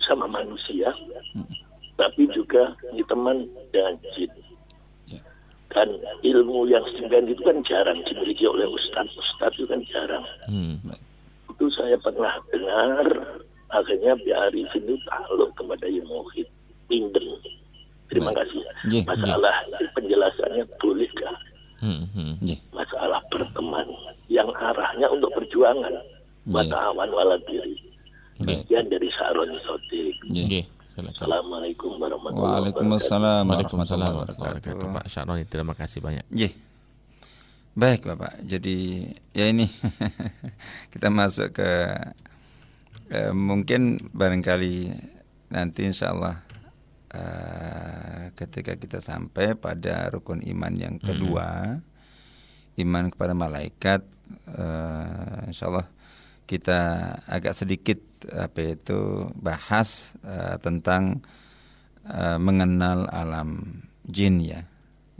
[0.06, 0.94] sama manusia,
[1.34, 1.50] hmm.
[1.98, 3.38] tapi juga punya teman
[3.74, 4.32] dengan jin.
[5.10, 5.22] Ya.
[5.74, 9.18] Dan ilmu yang sedemikian itu kan jarang dimiliki oleh ustadz.
[9.18, 10.26] Ustadz itu kan jarang.
[10.46, 10.78] Hmm.
[11.50, 13.10] Itu saya pernah dengar,
[13.74, 16.26] akhirnya biari itu takluk kepada ilmu
[16.90, 17.26] Inden.
[18.10, 18.50] Terima Baik.
[18.50, 18.62] kasih.
[18.90, 19.90] Yeah, Masalah yeah.
[19.94, 21.38] penjelasannya bolehkah?
[21.80, 22.34] Hmm, hmm.
[22.76, 23.88] Masalah berteman
[24.28, 25.96] yang arahnya untuk perjuangan
[26.50, 27.78] Batawan wala diri.
[28.40, 30.16] Demikian dari Sa'ron Sotik.
[31.00, 32.84] Assalamualaikum warahmatullahi wabarakatuh.
[32.84, 34.88] Waalaikumsalam warahmatullahi wabarakatuh.
[34.96, 36.26] Pak Syaroni, terima kasih banyak.
[36.34, 36.52] Yeah.
[37.78, 39.70] Baik Bapak, jadi ya ini
[40.94, 41.70] kita masuk ke
[43.14, 44.92] eh, mungkin barangkali
[45.54, 46.44] nanti insya Allah
[47.14, 52.82] uh, ketika kita sampai pada rukun iman yang kedua, -hmm.
[52.86, 54.02] iman kepada malaikat,
[54.54, 55.88] uh, insya Allah
[56.50, 56.80] kita
[57.30, 58.02] agak sedikit
[58.34, 61.22] apa itu bahas uh, tentang
[62.10, 64.66] uh, mengenal alam jin ya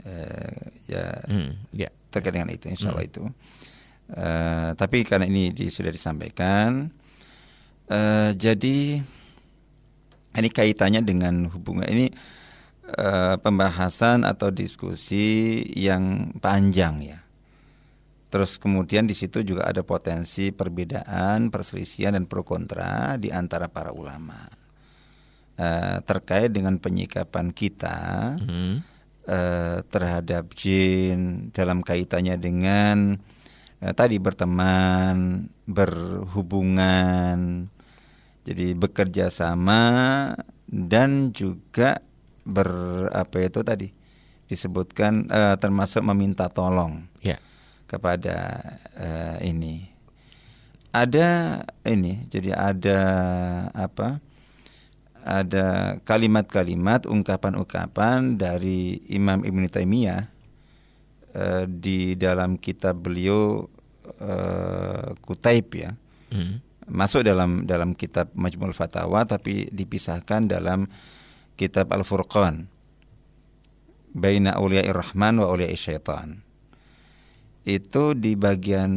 [0.02, 0.58] uh,
[0.90, 1.92] ya hmm, yeah.
[2.10, 3.12] terkait dengan itu insya Allah hmm.
[3.14, 3.22] itu
[4.18, 6.90] uh, tapi karena ini di, sudah disampaikan
[7.86, 9.06] uh, jadi
[10.36, 12.06] ini kaitannya dengan hubungan ini
[12.98, 17.18] uh, pembahasan atau diskusi yang panjang ya
[18.30, 23.90] Terus kemudian di situ juga ada potensi perbedaan, perselisihan dan pro kontra di antara para
[23.90, 24.46] ulama
[25.58, 27.98] uh, terkait dengan penyikapan kita
[28.38, 28.74] hmm.
[29.26, 33.18] uh, terhadap jin dalam kaitannya dengan
[33.82, 37.66] uh, tadi berteman, berhubungan,
[38.50, 39.80] jadi bekerja sama
[40.66, 42.02] dan juga
[42.42, 42.70] ber
[43.14, 43.94] apa itu tadi
[44.50, 47.06] disebutkan uh, termasuk meminta tolong.
[47.22, 47.38] Yeah
[47.90, 48.62] kepada
[48.94, 49.90] uh, ini.
[50.94, 53.00] Ada ini, jadi ada
[53.74, 54.22] apa?
[55.20, 60.22] Ada kalimat-kalimat, ungkapan-ungkapan dari Imam Ibn Taimiyah
[61.34, 63.66] uh, di dalam kitab beliau
[64.22, 65.92] uh, Kutaib ya.
[66.30, 66.62] Hmm.
[66.90, 70.90] Masuk dalam dalam kitab Majmul Fatawa tapi dipisahkan dalam
[71.54, 72.66] kitab Al-Furqan.
[74.10, 76.42] Baina awliya'ir rahman wa awliya'ir syaitan.
[77.62, 78.90] Itu di bagian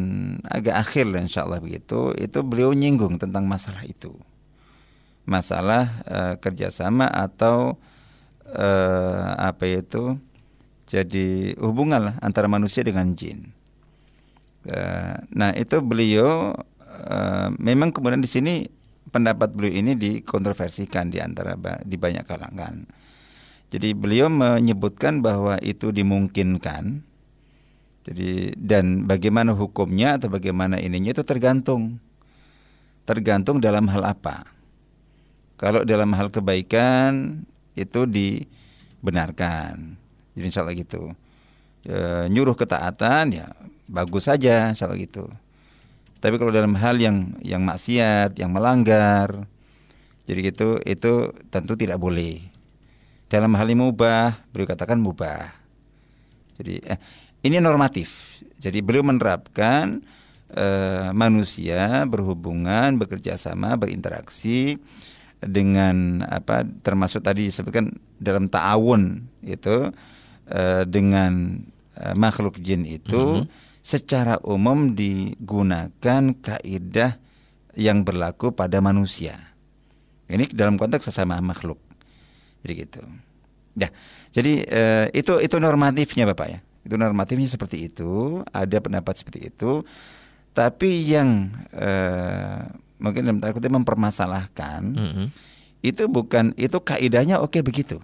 [0.50, 4.18] agak akhir insya Allah begitu itu beliau nyinggung tentang masalah itu.
[5.30, 7.78] Masalah uh, kerjasama atau
[8.50, 10.18] uh, apa itu
[10.90, 13.54] jadi hubungan antara manusia dengan jin.
[14.66, 16.58] Uh, nah itu beliau
[16.94, 18.68] uh, memang kemudian di sini
[19.10, 21.54] pendapat beliau ini dikontroversikan di antara
[21.86, 22.86] di banyak kalangan.
[23.74, 27.02] Jadi beliau menyebutkan bahwa itu dimungkinkan.
[28.04, 31.98] Jadi dan bagaimana hukumnya atau bagaimana ininya itu tergantung.
[33.10, 34.46] Tergantung dalam hal apa.
[35.58, 37.42] Kalau dalam hal kebaikan
[37.74, 39.98] itu dibenarkan.
[40.38, 41.14] Jadi insya Allah gitu.
[41.84, 43.48] E, nyuruh ketaatan ya
[43.90, 45.26] bagus saja insya Allah gitu.
[46.24, 49.44] Tapi kalau dalam hal yang yang maksiat, yang melanggar,
[50.24, 52.40] jadi gitu itu tentu tidak boleh.
[53.28, 55.52] Dalam hal yang mubah, beliau katakan mubah.
[56.56, 57.00] Jadi eh,
[57.44, 58.40] ini normatif.
[58.56, 60.00] Jadi beliau menerapkan
[60.56, 64.80] eh, manusia berhubungan, bekerja sama, berinteraksi
[65.44, 69.92] dengan apa termasuk tadi disebutkan dalam ta'awun itu
[70.48, 71.60] uh, dengan
[72.00, 73.63] uh, makhluk jin itu mm -hmm.
[73.84, 77.20] Secara umum digunakan kaidah
[77.76, 79.54] yang berlaku pada manusia.
[80.32, 81.78] Ini dalam konteks sesama makhluk.
[82.64, 83.04] Jadi gitu.
[83.76, 83.92] Ya.
[84.32, 86.60] Jadi uh, itu itu normatifnya Bapak ya.
[86.88, 89.84] Itu normatifnya seperti itu, ada pendapat seperti itu.
[90.56, 92.72] Tapi yang uh,
[93.04, 95.28] mungkin dalam tanda kutip mempermasalahkan mm -hmm.
[95.84, 98.00] itu bukan itu kaidahnya oke okay, begitu.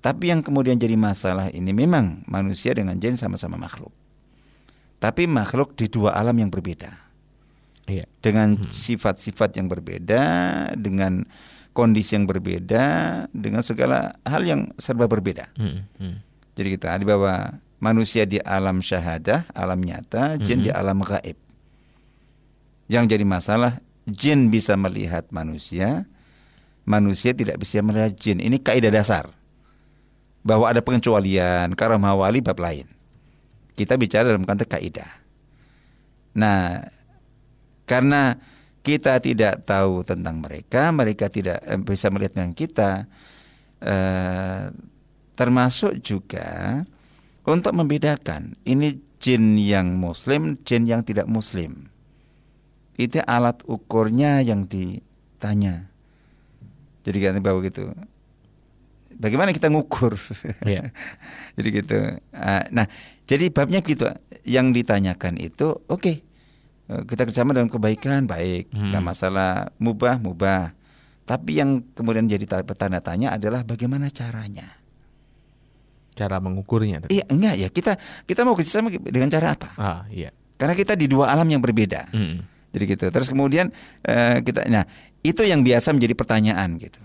[0.00, 3.92] Tapi yang kemudian jadi masalah ini memang manusia dengan jin sama-sama makhluk.
[5.00, 6.92] Tapi makhluk di dua alam yang berbeda.
[7.88, 8.04] Iya.
[8.20, 8.68] Dengan hmm.
[8.68, 9.58] sifat-sifat hmm.
[9.58, 10.22] yang berbeda,
[10.76, 11.24] dengan
[11.72, 12.84] kondisi yang berbeda,
[13.32, 15.48] dengan segala hal yang serba berbeda.
[15.56, 15.88] Hmm.
[15.96, 16.20] Hmm.
[16.54, 20.66] Jadi kita di bahwa manusia di alam syahadah, alam nyata, jin hmm.
[20.68, 21.38] di alam gaib.
[22.90, 23.72] Yang jadi masalah
[24.04, 26.04] jin bisa melihat manusia,
[26.84, 28.38] manusia tidak bisa melihat jin.
[28.38, 29.32] Ini kaidah dasar.
[30.44, 32.88] Bahwa ada pengecualian, karamah wali bab lain.
[33.80, 35.08] Kita bicara dalam konteks kaidah.
[36.36, 36.84] Nah,
[37.88, 38.36] karena
[38.84, 43.08] kita tidak tahu tentang mereka, mereka tidak eh, bisa melihat dengan kita,
[43.80, 44.68] eh,
[45.32, 46.84] termasuk juga
[47.48, 51.90] untuk membedakan ini jin yang muslim, jin yang tidak muslim
[53.00, 55.88] itu alat ukurnya yang ditanya.
[57.00, 57.88] Jadi kan bahwa gitu.
[59.20, 60.20] Bagaimana kita ngukur?
[60.64, 60.92] Yeah.
[61.56, 61.98] jadi gitu.
[62.36, 62.88] Ah, nah,
[63.30, 64.10] jadi babnya gitu.
[64.42, 66.16] Yang ditanyakan itu, oke, okay,
[66.90, 68.90] eh, kita kerjasama dalam kebaikan baik, hmm.
[68.90, 69.70] nggak masalah.
[69.78, 70.74] Mubah, mubah.
[71.22, 72.42] Tapi yang kemudian jadi
[72.74, 74.66] tanda tanya adalah bagaimana caranya?
[76.18, 77.06] Cara mengukurnya?
[77.06, 77.68] Iya, enggak ya.
[77.70, 77.92] Kita
[78.26, 79.70] kita mau kerjasama dengan cara apa?
[79.78, 80.34] Ah, iya.
[80.58, 82.10] Karena kita di dua alam yang berbeda.
[82.10, 82.42] Hmm.
[82.74, 83.06] Jadi gitu.
[83.14, 83.70] Terus kemudian
[84.10, 84.82] uh, kita nah
[85.22, 86.98] itu yang biasa menjadi pertanyaan gitu.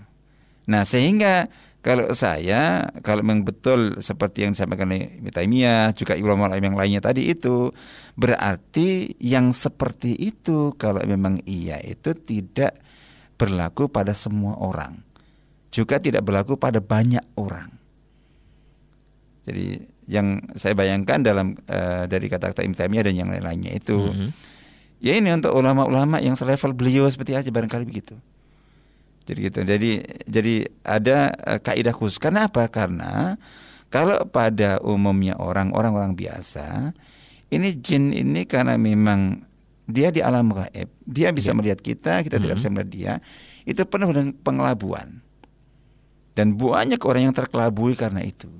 [0.66, 1.46] Nah, sehingga
[1.86, 7.30] kalau saya kalau memang betul seperti yang disampaikan oleh Taimiyah juga ulama yang lainnya tadi
[7.30, 7.70] itu
[8.18, 12.74] berarti yang seperti itu kalau memang iya itu tidak
[13.38, 14.98] berlaku pada semua orang.
[15.70, 17.70] Juga tidak berlaku pada banyak orang.
[19.46, 19.78] Jadi
[20.10, 24.54] yang saya bayangkan dalam uh, dari kata-kata Ibnu Taimiyah dan yang lain-lainnya itu mm -hmm
[24.96, 28.16] Ya ini untuk ulama-ulama yang selevel beliau seperti aja barangkali begitu.
[29.26, 29.60] Jadi gitu.
[29.66, 29.90] Jadi
[30.30, 30.54] jadi
[30.86, 32.22] ada uh, kaidah khusus.
[32.22, 32.70] Karena apa?
[32.70, 33.34] Karena
[33.90, 36.94] kalau pada umumnya orang orang-orang biasa,
[37.50, 39.42] ini jin ini karena memang
[39.86, 41.56] dia di alam gaib, dia bisa ya.
[41.58, 42.42] melihat kita, kita -hmm.
[42.42, 43.12] tidak bisa melihat dia.
[43.66, 45.22] Itu penuh dengan pengelabuan.
[46.38, 48.50] Dan banyak orang yang terkelabui karena itu.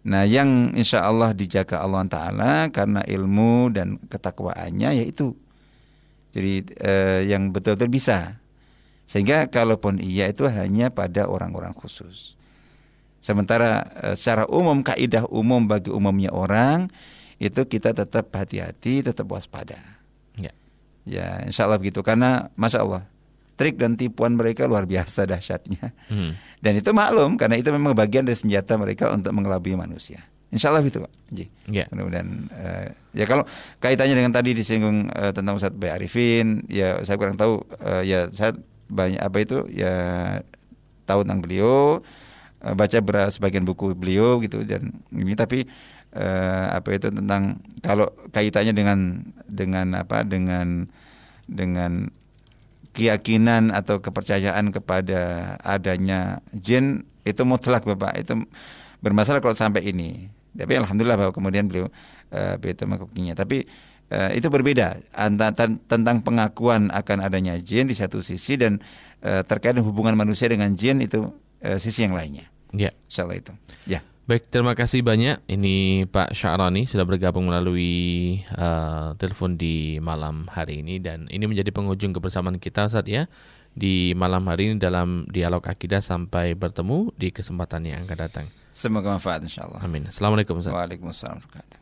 [0.00, 5.36] Nah, yang insya Allah dijaga Allah Taala karena ilmu dan ketakwaannya yaitu
[6.32, 8.39] jadi eh, yang betul-betul bisa.
[9.10, 12.38] Sehingga kalaupun iya itu hanya pada orang-orang khusus.
[13.18, 16.86] Sementara eh, secara umum kaidah umum bagi umumnya orang
[17.42, 19.82] itu kita tetap hati-hati, tetap waspada.
[20.38, 20.54] Ya,
[21.02, 23.02] ya insya Allah begitu karena masya Allah
[23.58, 25.90] trik dan tipuan mereka luar biasa dahsyatnya.
[26.06, 26.38] Hmm.
[26.62, 30.22] Dan itu maklum karena itu memang bagian dari senjata mereka untuk mengelabui manusia.
[30.54, 31.12] Insya Allah itu Pak.
[31.34, 31.50] Ji.
[31.66, 31.90] Yeah.
[31.90, 33.42] Kemudian uh, ya kalau
[33.82, 37.62] kaitannya dengan tadi disinggung uh, tentang Ustadz Bay Arifin, ya saya kurang tahu.
[37.82, 38.54] Uh, ya saya
[38.90, 39.94] banyak apa itu ya
[41.06, 42.02] tahu tentang beliau,
[42.62, 45.66] uh, baca beras sebagian buku beliau gitu dan ini tapi
[46.14, 50.90] uh, apa itu tentang kalau kaitannya dengan dengan apa dengan
[51.50, 52.10] dengan
[52.90, 58.18] keyakinan atau kepercayaan kepada adanya jin itu mutlak Bapak.
[58.18, 58.42] Itu
[58.98, 60.26] bermasalah kalau sampai ini.
[60.50, 61.86] Tapi alhamdulillah bahwa kemudian beliau
[62.58, 63.66] begitu mengikukinya tapi
[64.10, 68.82] uh, itu berbeda antara tentang pengakuan akan adanya jin di satu sisi dan
[69.24, 71.30] uh, terkait hubungan manusia dengan jin itu
[71.64, 73.54] uh, sisi yang lainnya ya salah itu
[73.86, 75.42] ya Baik, terima kasih banyak.
[75.50, 81.74] Ini Pak Syarani sudah bergabung melalui uh, telepon di malam hari ini dan ini menjadi
[81.74, 83.26] penghujung kebersamaan kita saat ya
[83.74, 88.46] di malam hari ini dalam dialog akidah sampai bertemu di kesempatan yang akan datang.
[88.70, 89.82] Semoga manfaat insya Allah.
[89.82, 90.06] Amin.
[90.06, 90.78] Assalamualaikum Ustaz.
[90.78, 91.79] Waalaikumsalam.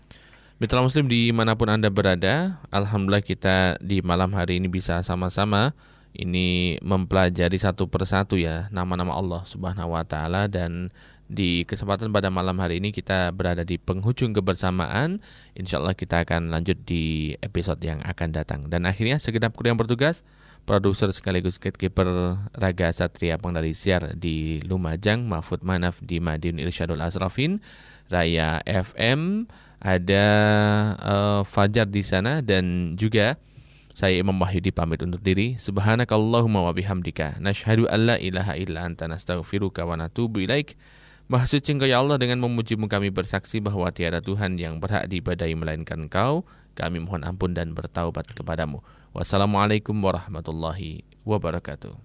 [0.58, 5.70] Mitra Muslim di mana pun Anda berada, Alhamdulillah kita di malam hari ini bisa sama-sama
[6.18, 10.90] ini mempelajari satu persatu ya nama-nama Allah Subhanahu wa taala dan
[11.30, 15.22] di kesempatan pada malam hari ini kita berada di penghujung kebersamaan.
[15.54, 18.66] Insya Allah kita akan lanjut di episode yang akan datang.
[18.66, 20.24] Dan akhirnya segenap kru yang bertugas,
[20.66, 27.60] produser sekaligus gatekeeper Raga Satria Pengendali Siar di Lumajang, Mahfud Manaf di Madiun Irsyadul Asrafin,
[28.08, 29.46] Raya FM,
[29.78, 30.24] ada
[30.98, 33.38] uh, Fajar di sana dan juga
[33.98, 35.58] saya Imam Wahyudi pamit untuk diri.
[35.58, 37.42] Subhanakallahumma wa bihamdika.
[37.42, 40.78] Nashhadu an la ilaha illa anta nastaghfiruka wa natubu ilaik.
[41.26, 45.52] Maha suci engkau ya Allah dengan memujimu kami bersaksi bahwa tiada Tuhan yang berhak diibadai
[45.58, 46.46] melainkan engkau.
[46.78, 48.86] Kami mohon ampun dan bertaubat kepadamu.
[49.10, 51.98] Wassalamualaikum warahmatullahi wabarakatuh.